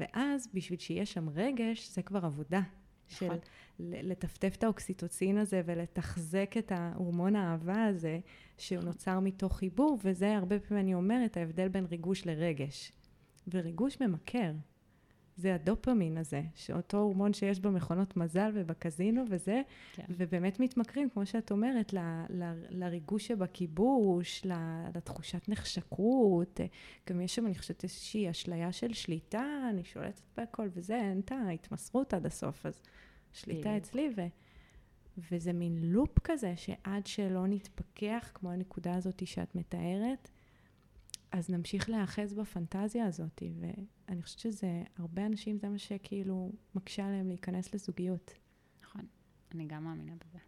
[0.00, 2.60] ואז בשביל שיהיה שם רגש, זה כבר עבודה.
[3.08, 3.38] של נכון.
[3.78, 8.18] לטפטף את האוקסיטוצין הזה ולתחזק את ההורמון האהבה הזה,
[8.58, 12.92] שהוא נוצר מתוך חיבור, וזה הרבה פעמים אני אומרת, ההבדל בין ריגוש לרגש.
[13.52, 14.52] וריגוש ממכר.
[15.36, 19.62] זה הדופמין הזה, שאותו הורמון שיש במכונות מזל ובקזינו וזה,
[19.92, 20.04] כן.
[20.08, 21.98] ובאמת מתמכרים, כמו שאת אומרת, ל,
[22.30, 24.52] ל, לריגוש שבכיבוש, ל,
[24.94, 26.60] לתחושת נחשקות.
[27.10, 31.32] גם יש שם, אני חושבת, איזושהי אשליה של שליטה, אני שולטת בהכל וזה, אין את
[31.32, 32.82] ההתמסרות עד הסוף, אז
[33.32, 33.76] שליטה בדיוק.
[33.76, 34.22] אצלי, ו,
[35.30, 40.30] וזה מין לופ כזה, שעד שלא נתפכח, כמו הנקודה הזאת שאת מתארת,
[41.36, 47.28] אז נמשיך להיאחז בפנטזיה הזאת, ואני חושבת שזה, הרבה אנשים זה מה שכאילו מקשה עליהם
[47.28, 48.34] להיכנס לזוגיות.
[48.82, 49.00] נכון.
[49.54, 50.38] אני גם מאמינה בזה.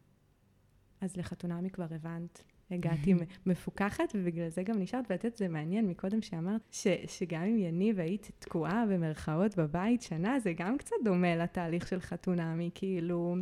[1.01, 3.14] אז לחתונמי כבר הבנת, הגעתי
[3.47, 8.01] מפוקחת, ובגלל זה גם נשארת, ואת יודעת, זה מעניין מקודם שאמרת, ש, שגם אם יניב
[8.01, 13.36] היית תקועה במרכאות בבית שנה, זה גם קצת דומה לתהליך של חתונמי, כאילו,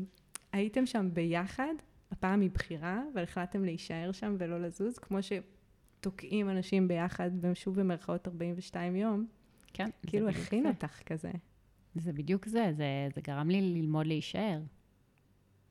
[0.53, 1.75] הייתם שם ביחד,
[2.11, 5.23] הפעם מבחירה, אבל החלטתם להישאר שם ולא לזוז, כמו
[6.07, 9.27] שתוקעים אנשים ביחד, שוב במרכאות 42 יום,
[9.73, 9.91] כן.
[10.07, 10.69] כאילו הכין זה.
[10.69, 11.33] אותך כזה.
[11.95, 14.63] זה בדיוק זה, זה, זה גרם לי ללמוד להישאר.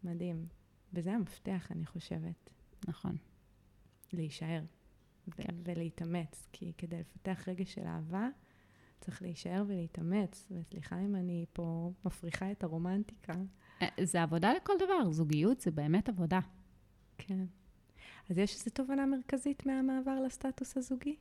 [0.03, 0.45] מדהים.
[0.93, 2.49] וזה המפתח, אני חושבת.
[2.87, 3.15] נכון.
[4.13, 4.61] להישאר
[5.35, 5.55] כן.
[5.63, 8.27] ולהתאמץ, כי כדי לפתח רגש של אהבה,
[9.01, 10.47] צריך להישאר ולהתאמץ.
[10.51, 13.33] וסליחה אם אני פה מפריחה את הרומנטיקה.
[13.81, 16.39] אה, זה עבודה לכל דבר, זוגיות זה באמת עבודה.
[17.17, 17.45] כן.
[18.29, 21.15] אז יש איזו תובנה מרכזית מהמעבר לסטטוס הזוגי?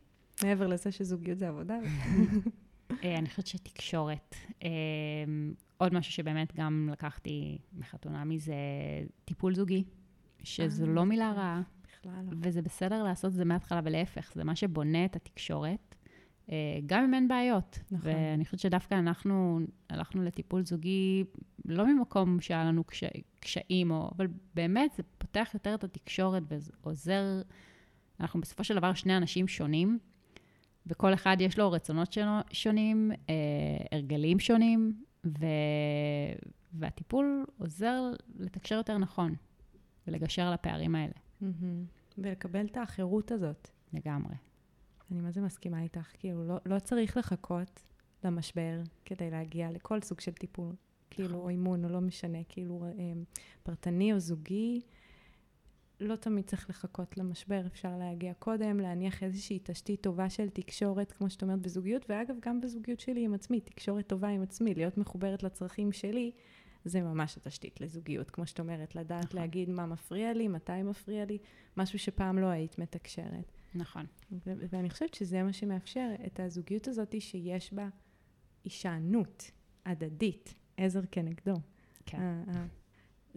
[0.45, 1.79] מעבר לזה שזוגיות זה עבודה.
[3.05, 4.35] אה, אני חושבת שתקשורת.
[4.63, 4.69] אה,
[5.77, 8.55] עוד משהו שבאמת גם לקחתי מחתונמי זה
[9.25, 9.85] טיפול זוגי,
[10.43, 11.33] שזו אה, לא מילה.
[11.33, 12.37] רעה, בכלל לא.
[12.41, 15.95] וזה בסדר לעשות את זה מההתחלה ולהפך, זה מה שבונה את התקשורת,
[16.87, 17.79] גם אם אין בעיות.
[17.91, 18.11] נכון.
[18.11, 21.25] ואני חושבת שדווקא אנחנו הלכנו לטיפול זוגי,
[21.65, 23.05] לא ממקום שהיה לנו קש...
[23.41, 24.11] קשיים, או...
[24.17, 27.43] אבל באמת זה פותח יותר את התקשורת ועוזר,
[28.21, 29.99] אנחנו בסופו של דבר שני אנשים שונים,
[30.87, 33.35] וכל אחד יש לו רצונות שלו, שונים, אה,
[33.93, 35.47] הרגלים שונים, ו...
[36.73, 38.03] והטיפול עוזר
[38.39, 39.35] לתקשר יותר נכון
[40.07, 41.85] ולגשר על הפערים האלה, מהמם.
[42.19, 43.69] ולקבל את האחרות הזאת.
[43.93, 44.35] לגמרי.
[45.11, 47.83] אני מה זה מסכימה איתך, כאילו לא, לא צריך לחכות
[48.25, 50.75] למשבר כדי להגיע לכל סוג של טיפול,
[51.11, 53.13] כאילו, או אימון, או לא משנה, כאילו, אה,
[53.63, 54.81] פרטני או זוגי,
[56.01, 61.31] לא תמיד צריך לחכות למשבר, אפשר להגיע קודם, להניח איזושהי תשתית טובה של תקשורת, כמו
[61.31, 65.43] שאת אומרת, בזוגיות, ואגב, גם בזוגיות שלי עם עצמי, תקשורת טובה עם עצמי, להיות מחוברת
[65.43, 66.33] לצרכים שלי,
[66.85, 69.41] זה ממש התשתית לזוגיות, כמו שאת אומרת, לדעת נכון.
[69.41, 71.39] להגיד מה מפריע לי, מתי מפריע לי,
[71.77, 73.53] משהו שפעם לא היית מתקשרת.
[73.75, 74.07] נכון.
[74.33, 77.89] ו- ואני חושבת שזה מה שמאפשר את הזוגיות הזאת שיש בה
[78.65, 79.51] הישענות
[79.87, 81.55] הדדית, עזר כנגדו.
[82.07, 82.19] כן.
[82.21, 82.67] ה- ה-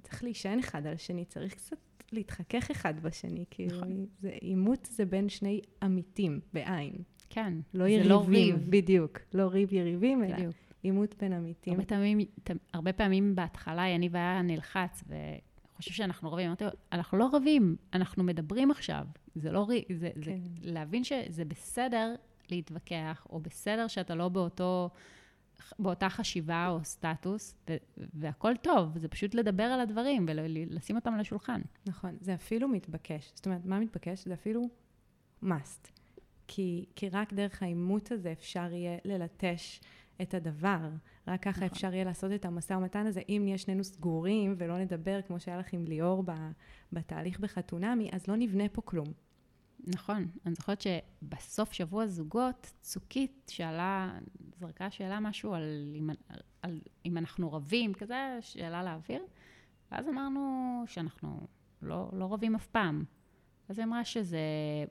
[0.01, 1.77] צריך להישען אחד על השני, צריך קצת
[2.11, 4.05] להתחכך אחד בשני, כאילו, נכון.
[4.19, 6.93] זה, עימות זה בין שני עמיתים, בעין.
[7.29, 7.53] כן.
[7.73, 8.65] לא זה יריבים, לא ריב.
[8.69, 9.19] בדיוק.
[9.33, 10.55] לא ריב יריבים, אלא בדיוק.
[10.83, 11.73] עימות בין עמיתים.
[11.73, 12.19] הרבה פעמים,
[12.73, 16.47] הרבה פעמים בהתחלה יניב היה נלחץ וחושב שאנחנו רבים.
[16.47, 19.05] אמרתי לו, אנחנו לא רבים, אנחנו מדברים עכשיו.
[19.35, 20.39] זה לא ריב, זה, זה כן.
[20.61, 22.15] להבין שזה בסדר
[22.49, 24.89] להתווכח, או בסדר שאתה לא באותו,
[25.79, 27.75] באותה חשיבה או סטטוס, ו,
[28.13, 31.61] והכל טוב, זה פשוט לדבר על הדברים ולשים אותם על השולחן.
[31.85, 33.31] נכון, זה אפילו מתבקש.
[33.35, 34.25] זאת אומרת, מה מתבקש?
[34.25, 34.69] זה אפילו
[35.43, 35.87] must.
[36.47, 39.81] כי, כי רק דרך העימות הזה אפשר יהיה ללטש
[40.21, 40.89] את הדבר.
[41.27, 41.63] רק ככה נכון.
[41.63, 43.21] אפשר יהיה לעשות את המשא ומתן הזה.
[43.29, 46.51] אם נהיה שנינו סגורים ולא נדבר, כמו שהיה לך עם ליאור ב-
[46.93, 49.07] בתהליך בחתונמי, אז לא נבנה פה כלום.
[49.79, 54.17] נכון, אני זוכרת שבסוף שבוע זוגות, צוקית שאלה,
[54.59, 56.09] זרקה שאלה משהו על אם,
[56.61, 59.21] על אם אנחנו רבים, כזה שאלה לאוויר,
[59.91, 61.47] ואז אמרנו שאנחנו
[61.81, 63.03] לא, לא רבים אף פעם.
[63.69, 64.39] אז היא אמרה שזה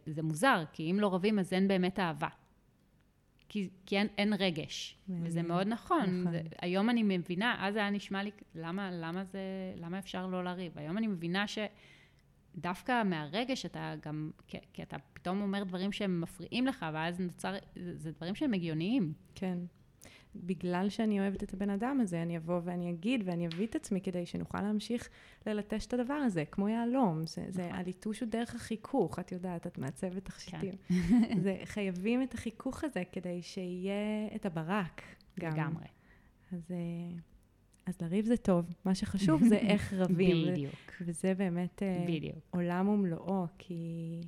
[0.06, 2.28] זה מוזר, כי אם לא רבים אז אין באמת אהבה.
[3.48, 5.26] כי, כי אין, אין רגש, מעניין.
[5.26, 6.20] וזה מאוד נכון.
[6.20, 6.32] נכון.
[6.32, 9.40] זה, היום אני מבינה, אז היה נשמע לי, למה, למה, זה,
[9.76, 10.78] למה אפשר לא לריב?
[10.78, 11.58] היום אני מבינה ש...
[12.56, 17.54] דווקא מהרגש אתה גם, כי, כי אתה פתאום אומר דברים שהם מפריעים לך, ואז נוצר,
[17.76, 19.12] זה, זה דברים שהם הגיוניים.
[19.34, 19.58] כן.
[20.44, 24.00] בגלל שאני אוהבת את הבן אדם הזה, אני אבוא ואני אגיד ואני אביא את עצמי
[24.00, 25.08] כדי שנוכל להמשיך
[25.46, 27.26] ללטש את הדבר הזה, כמו יהלום.
[27.26, 27.74] זה, זה, נכון.
[27.74, 30.74] הליטוש הוא דרך החיכוך, את יודעת, את מעצבת תכשיטים.
[31.42, 35.02] זה, חייבים את החיכוך הזה כדי שיהיה את הברק
[35.40, 35.52] גם.
[35.52, 35.86] לגמרי.
[36.52, 37.18] אז, אה,
[37.86, 40.52] אז לריב זה טוב, מה שחשוב זה איך רבים.
[40.52, 42.38] בדיוק, וזה באמת אה, בדיוק.
[42.50, 44.20] עולם ומלואו, כי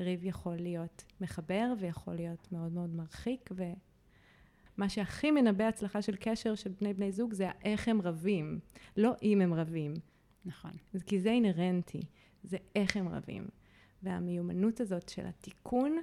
[0.00, 6.54] ריב יכול להיות מחבר ויכול להיות מאוד מאוד מרחיק, ומה שהכי מנבא הצלחה של קשר
[6.54, 8.58] של בני בני זוג זה איך הם רבים,
[8.96, 9.94] לא אם הם רבים.
[10.44, 10.72] נכון.
[10.94, 12.00] אז כי זה אינהרנטי,
[12.42, 13.46] זה איך הם רבים.
[14.02, 15.96] והמיומנות הזאת של התיקון,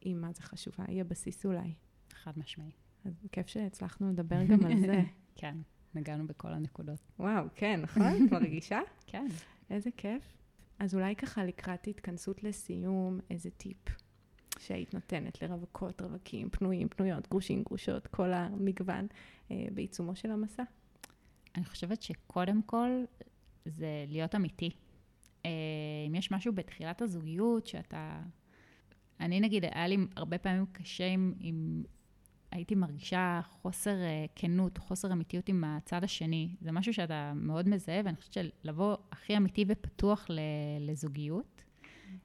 [0.00, 1.74] היא מה זה חשובה, היא הבסיס אולי.
[2.12, 2.72] חד משמעי.
[3.04, 5.02] אז כיף שהצלחנו לדבר גם על זה.
[5.40, 5.56] כן,
[5.94, 6.98] נגענו בכל הנקודות.
[7.18, 8.26] וואו, כן, נכון?
[8.26, 8.80] את מרגישה?
[9.06, 9.26] כן.
[9.70, 10.22] איזה כיף.
[10.78, 13.76] אז אולי ככה לקראת התכנסות לסיום, איזה טיפ
[14.58, 19.06] שהיית נותנת לרווקות, רווקים, פנויים, פנויות, גרושים, גרושות, כל המגוון,
[19.50, 20.62] אה, בעיצומו של המסע?
[21.56, 23.04] אני חושבת שקודם כל
[23.64, 24.70] זה להיות אמיתי.
[25.44, 25.50] אה,
[26.08, 28.22] אם יש משהו בתחילת הזוגיות שאתה...
[29.20, 31.82] אני נגיד, היה לי הרבה פעמים קשה עם, עם
[32.50, 36.48] הייתי מרגישה חוסר uh, כנות, חוסר אמיתיות עם הצד השני.
[36.60, 40.26] זה משהו שאתה מאוד מזהה, ואני חושבת שלבוא הכי אמיתי ופתוח
[40.80, 41.64] לזוגיות.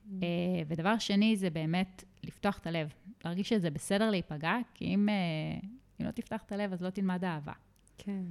[0.06, 0.24] Uh,
[0.68, 2.94] ודבר שני, זה באמת לפתוח את הלב.
[3.26, 5.66] להרגיש שזה בסדר להיפגע, כי אם, uh,
[6.02, 7.54] אם לא תפתח את הלב, אז לא תלמד אהבה.
[7.98, 8.24] כן.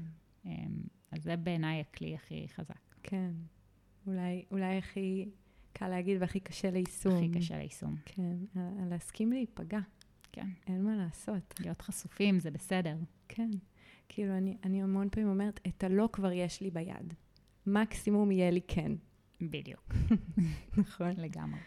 [0.45, 0.49] Um,
[1.12, 2.74] אז זה בעיניי הכלי הכי חזק.
[3.03, 3.30] כן.
[4.07, 5.28] אולי, אולי הכי
[5.72, 7.16] קל להגיד והכי קשה ליישום.
[7.16, 7.97] הכי קשה ליישום.
[8.05, 8.36] כן,
[8.90, 9.78] להסכים להיפגע.
[10.33, 10.49] כן.
[10.66, 11.55] אין מה לעשות.
[11.61, 12.97] להיות חשופים זה בסדר.
[13.28, 13.51] כן.
[14.09, 17.14] כאילו, אני, אני המון פעמים אומרת, את הלא כבר יש לי ביד.
[17.66, 18.93] מקסימום יהיה לי כן.
[19.41, 19.95] בדיוק.
[20.78, 21.11] נכון.
[21.16, 21.61] לגמרי.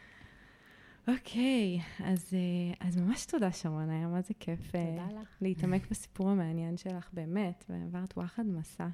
[1.07, 4.75] אוקיי, אז, אה, אז ממש תודה, שרון, היה מה זה כיף.
[4.75, 5.37] אה, תודה לך.
[5.41, 8.87] להתעמק בסיפור המעניין שלך, באמת, ועברת וואחד מסע.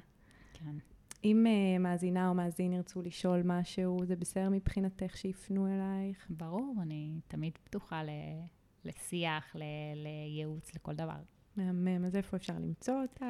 [0.52, 0.76] כן.
[1.24, 6.26] אם uh, מאזינה או מאזין ירצו לשאול משהו, זה בסדר מבחינתך שיפנו אלייך?
[6.30, 8.08] ברור, אני תמיד פתוחה ל...
[8.84, 9.62] לשיח, ל...
[9.94, 11.20] לייעוץ, לכל דבר.
[11.56, 13.24] מהמם, אז איפה אפשר למצוא אותך?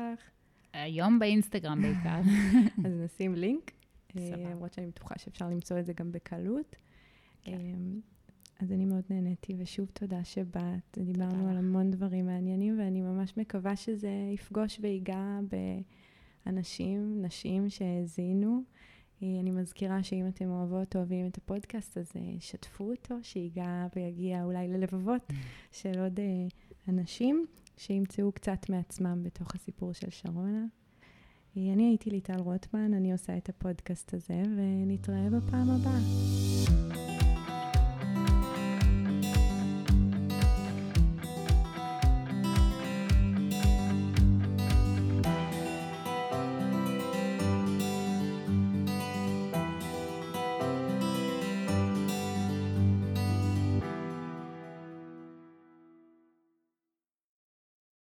[0.72, 2.20] היום באינסטגרם בעיקר.
[2.86, 3.72] אז נשים לינק.
[4.14, 6.76] למרות שאני בטוחה שאפשר למצוא את זה גם בקלות.
[7.44, 7.52] כן.
[7.52, 8.00] אמ,
[8.60, 10.98] אז אני מאוד נהניתי, ושוב תודה שבאת.
[10.98, 15.40] דיברנו על המון דברים מעניינים, ואני ממש מקווה שזה יפגוש ויגע
[16.46, 18.62] באנשים, נשים שהאזינו.
[19.22, 24.44] אה, אני מזכירה שאם אתם אוהבות, אוהבים את הפודקאסט, אז אה, שתפו אותו, שיגע ויגיע
[24.44, 25.34] אולי ללבבות mm.
[25.72, 26.24] של עוד אה,
[26.88, 27.46] אנשים,
[27.76, 30.64] שימצאו קצת מעצמם בתוך הסיפור של שרונה.
[31.56, 36.81] אני הייתי ליטל רוטמן, אני עושה את הפודקאסט הזה, ונתראה בפעם הבאה.